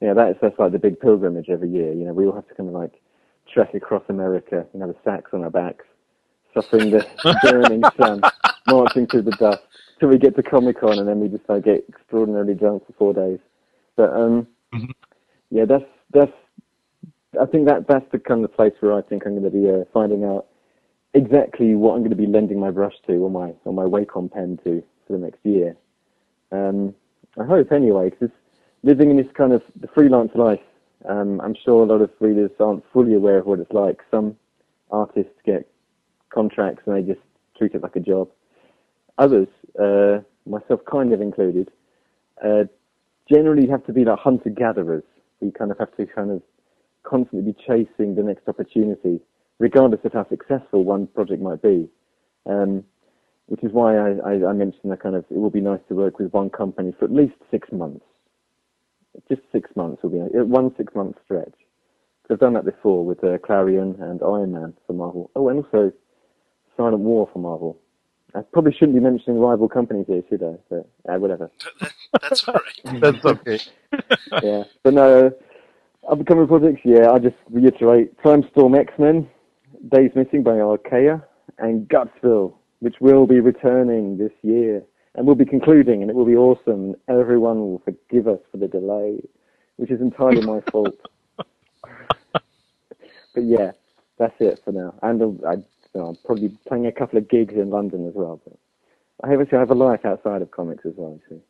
you 0.00 0.08
know, 0.08 0.14
that's, 0.14 0.38
that's 0.40 0.58
like 0.58 0.72
the 0.72 0.78
big 0.78 0.98
pilgrimage 1.00 1.48
every 1.48 1.68
year. 1.70 1.92
You 1.92 2.06
know, 2.06 2.12
we 2.12 2.26
all 2.26 2.34
have 2.34 2.48
to 2.48 2.54
kind 2.54 2.68
of 2.68 2.74
like 2.74 3.00
trek 3.52 3.74
across 3.74 4.02
America, 4.08 4.64
you 4.72 4.80
know, 4.80 4.86
the 4.86 4.96
sacks 5.04 5.30
on 5.32 5.42
our 5.42 5.50
backs, 5.50 5.84
suffering 6.54 6.90
the 6.90 7.06
burning 7.42 7.82
sun, 7.98 8.22
marching 8.66 9.06
through 9.06 9.22
the 9.22 9.32
dust 9.32 9.62
till 9.98 10.08
we 10.08 10.18
get 10.18 10.36
to 10.36 10.42
Comic 10.42 10.80
Con 10.80 10.98
and 10.98 11.08
then 11.08 11.20
we 11.20 11.28
just 11.28 11.48
like 11.48 11.64
get 11.64 11.84
extraordinarily 11.88 12.54
drunk 12.54 12.86
for 12.86 12.92
four 12.94 13.12
days. 13.12 13.40
But, 13.96 14.12
um, 14.12 14.46
mm-hmm. 14.74 14.90
yeah, 15.50 15.64
that's, 15.64 15.84
that's, 16.12 16.32
I 17.40 17.46
think 17.46 17.66
that 17.66 17.86
that's 17.88 18.10
the 18.12 18.18
kind 18.18 18.44
of 18.44 18.54
place 18.54 18.74
where 18.80 18.94
I 18.94 19.02
think 19.02 19.24
I'm 19.26 19.38
going 19.38 19.44
to 19.44 19.50
be 19.50 19.68
uh, 19.70 19.84
finding 19.92 20.24
out 20.24 20.46
exactly 21.14 21.74
what 21.74 21.94
I'm 21.94 22.00
going 22.00 22.10
to 22.10 22.16
be 22.16 22.26
lending 22.26 22.60
my 22.60 22.70
brush 22.70 22.94
to 23.06 23.14
or 23.14 23.30
my 23.30 23.52
or 23.64 23.72
my 23.72 23.84
Wacom 23.84 24.30
pen 24.30 24.58
to 24.64 24.82
for 25.06 25.12
the 25.14 25.18
next 25.18 25.38
year. 25.44 25.76
Um, 26.52 26.94
I 27.40 27.44
hope 27.44 27.72
anyway, 27.72 28.10
because 28.10 28.30
living 28.82 29.10
in 29.10 29.16
this 29.16 29.26
kind 29.34 29.52
of 29.52 29.62
the 29.80 29.88
freelance 29.88 30.32
life, 30.34 30.60
um, 31.08 31.40
I'm 31.40 31.54
sure 31.64 31.82
a 31.82 31.86
lot 31.86 32.00
of 32.00 32.10
readers 32.20 32.50
aren't 32.60 32.84
fully 32.92 33.14
aware 33.14 33.38
of 33.38 33.46
what 33.46 33.58
it's 33.60 33.72
like. 33.72 34.00
Some 34.10 34.36
artists 34.90 35.34
get 35.44 35.68
contracts 36.30 36.82
and 36.86 36.96
they 36.96 37.02
just 37.02 37.24
treat 37.56 37.74
it 37.74 37.82
like 37.82 37.96
a 37.96 38.00
job. 38.00 38.28
Others, 39.18 39.48
uh, 39.80 40.18
myself 40.46 40.80
kind 40.90 41.12
of 41.12 41.20
included, 41.20 41.70
uh, 42.44 42.64
generally 43.28 43.68
have 43.68 43.84
to 43.86 43.92
be 43.92 44.04
like 44.04 44.18
hunter-gatherers. 44.18 45.04
You 45.40 45.52
kind 45.52 45.70
of 45.70 45.78
have 45.78 45.94
to 45.96 46.06
kind 46.06 46.30
of 46.30 46.42
constantly 47.02 47.52
be 47.52 47.58
chasing 47.66 48.14
the 48.14 48.22
next 48.22 48.48
opportunity, 48.48 49.20
regardless 49.58 50.00
of 50.04 50.12
how 50.12 50.26
successful 50.28 50.84
one 50.84 51.06
project 51.08 51.42
might 51.42 51.62
be. 51.62 51.88
Um, 52.46 52.84
which 53.46 53.62
is 53.62 53.72
why 53.72 53.96
I, 53.96 54.10
I, 54.24 54.32
I 54.48 54.52
mentioned 54.52 54.90
that 54.90 55.02
kind 55.02 55.14
of 55.14 55.24
it 55.30 55.36
will 55.36 55.50
be 55.50 55.60
nice 55.60 55.80
to 55.88 55.94
work 55.94 56.18
with 56.18 56.32
one 56.32 56.48
company 56.48 56.94
for 56.98 57.04
at 57.04 57.12
least 57.12 57.34
six 57.50 57.68
months 57.72 58.04
just 59.28 59.42
six 59.52 59.70
months 59.76 60.02
will 60.02 60.10
be 60.10 60.18
one 60.18 60.74
six 60.76 60.94
month 60.94 61.16
stretch. 61.24 61.54
I've 62.30 62.38
done 62.38 62.54
that 62.54 62.64
before 62.64 63.04
with 63.04 63.22
uh, 63.22 63.38
Klarion 63.38 64.00
and 64.02 64.22
Iron 64.22 64.52
Man 64.52 64.74
for 64.86 64.94
Marvel. 64.94 65.30
Oh, 65.36 65.48
and 65.48 65.64
also 65.64 65.92
Silent 66.76 67.00
War 67.00 67.28
for 67.32 67.38
Marvel. 67.38 67.78
I 68.34 68.42
probably 68.52 68.72
shouldn't 68.72 68.94
be 68.94 69.00
mentioning 69.00 69.38
rival 69.40 69.68
companies 69.68 70.06
here, 70.08 70.22
should 70.28 70.42
I? 70.42 70.54
But 70.68 70.88
uh, 71.08 71.18
whatever. 71.18 71.50
That's 72.20 72.46
all 72.48 72.54
right. 72.54 73.00
That's 73.00 73.24
okay. 73.24 73.60
yeah, 74.42 74.64
but 74.82 74.94
no. 74.94 75.32
Upcoming 76.10 76.46
projects, 76.46 76.82
yeah. 76.84 77.10
I 77.10 77.18
just 77.18 77.36
reiterate: 77.50 78.20
Time 78.22 78.44
Storm 78.50 78.74
X-Men, 78.74 79.28
Days 79.88 80.10
Missing 80.14 80.42
by 80.42 80.56
Archaia, 80.58 81.22
and 81.58 81.88
Gutsville, 81.88 82.54
which 82.80 82.96
will 83.00 83.26
be 83.26 83.40
returning 83.40 84.18
this 84.18 84.32
year 84.42 84.82
and 85.14 85.26
we'll 85.26 85.36
be 85.36 85.44
concluding, 85.44 86.02
and 86.02 86.10
it 86.10 86.16
will 86.16 86.26
be 86.26 86.36
awesome. 86.36 86.94
Everyone 87.08 87.60
will 87.60 87.82
forgive 87.84 88.26
us 88.26 88.40
for 88.50 88.56
the 88.56 88.68
delay, 88.68 89.20
which 89.76 89.90
is 89.90 90.00
entirely 90.00 90.44
my 90.44 90.60
fault. 90.72 90.96
but 92.32 93.44
yeah, 93.44 93.72
that's 94.18 94.34
it 94.40 94.60
for 94.64 94.72
now. 94.72 94.94
And 95.02 95.22
uh, 95.22 95.48
I, 95.48 95.54
know, 96.00 96.08
I'm 96.08 96.16
probably 96.24 96.56
playing 96.66 96.86
a 96.86 96.92
couple 96.92 97.18
of 97.18 97.28
gigs 97.28 97.54
in 97.54 97.70
London 97.70 98.06
as 98.08 98.14
well. 98.14 98.40
But 98.44 98.56
I 99.22 99.32
obviously 99.32 99.58
have 99.58 99.70
a 99.70 99.74
life 99.74 100.04
outside 100.04 100.42
of 100.42 100.50
comics 100.50 100.84
as 100.84 100.94
well. 100.96 101.20
Too. 101.28 101.40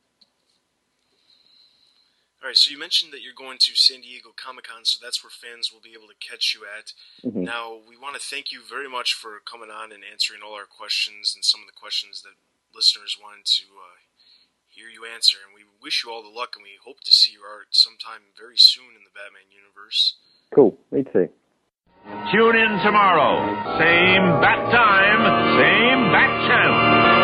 All 2.44 2.48
right, 2.48 2.57
so 2.57 2.70
you 2.70 2.78
mentioned 2.78 3.11
that 3.14 3.22
you're 3.22 3.33
going 3.33 3.57
to 3.57 3.72
San 3.74 4.02
Diego 4.02 4.28
Comic 4.37 4.68
Con, 4.68 4.85
so 4.85 5.00
that's 5.00 5.24
where 5.24 5.33
fans 5.33 5.72
will 5.72 5.80
be 5.80 5.96
able 5.96 6.12
to 6.12 6.20
catch 6.20 6.52
you 6.52 6.68
at. 6.68 6.92
Mm-hmm. 7.24 7.42
Now, 7.42 7.80
we 7.88 7.96
want 7.96 8.16
to 8.16 8.20
thank 8.20 8.52
you 8.52 8.61
very 8.61 8.85
much 8.85 9.14
for 9.14 9.40
coming 9.48 9.70
on 9.72 9.92
and 9.92 10.04
answering 10.04 10.44
all 10.44 10.52
our 10.52 10.68
questions 10.68 11.33
and 11.35 11.42
some 11.42 11.64
of 11.64 11.66
the 11.66 11.72
questions 11.72 12.20
that 12.20 12.37
listeners 12.76 13.16
wanted 13.16 13.46
to 13.46 13.64
uh, 13.80 13.96
hear 14.68 14.92
you 14.92 15.09
answer. 15.09 15.38
And 15.40 15.57
we 15.57 15.64
wish 15.80 16.04
you 16.04 16.12
all 16.12 16.20
the 16.20 16.28
luck, 16.28 16.52
and 16.52 16.62
we 16.62 16.76
hope 16.85 17.00
to 17.09 17.12
see 17.16 17.33
your 17.33 17.48
art 17.48 17.72
sometime 17.72 18.37
very 18.37 18.61
soon 18.61 18.92
in 18.92 19.09
the 19.09 19.16
Batman 19.16 19.48
universe. 19.48 20.20
Cool. 20.52 20.76
Me 20.92 21.00
too. 21.00 21.33
Tune 22.04 22.56
in 22.56 22.80
tomorrow. 22.84 23.40
Same 23.78 24.40
bat 24.40 24.60
time, 24.70 25.22
same 25.56 26.12
bat 26.12 26.32
channel. 26.48 27.23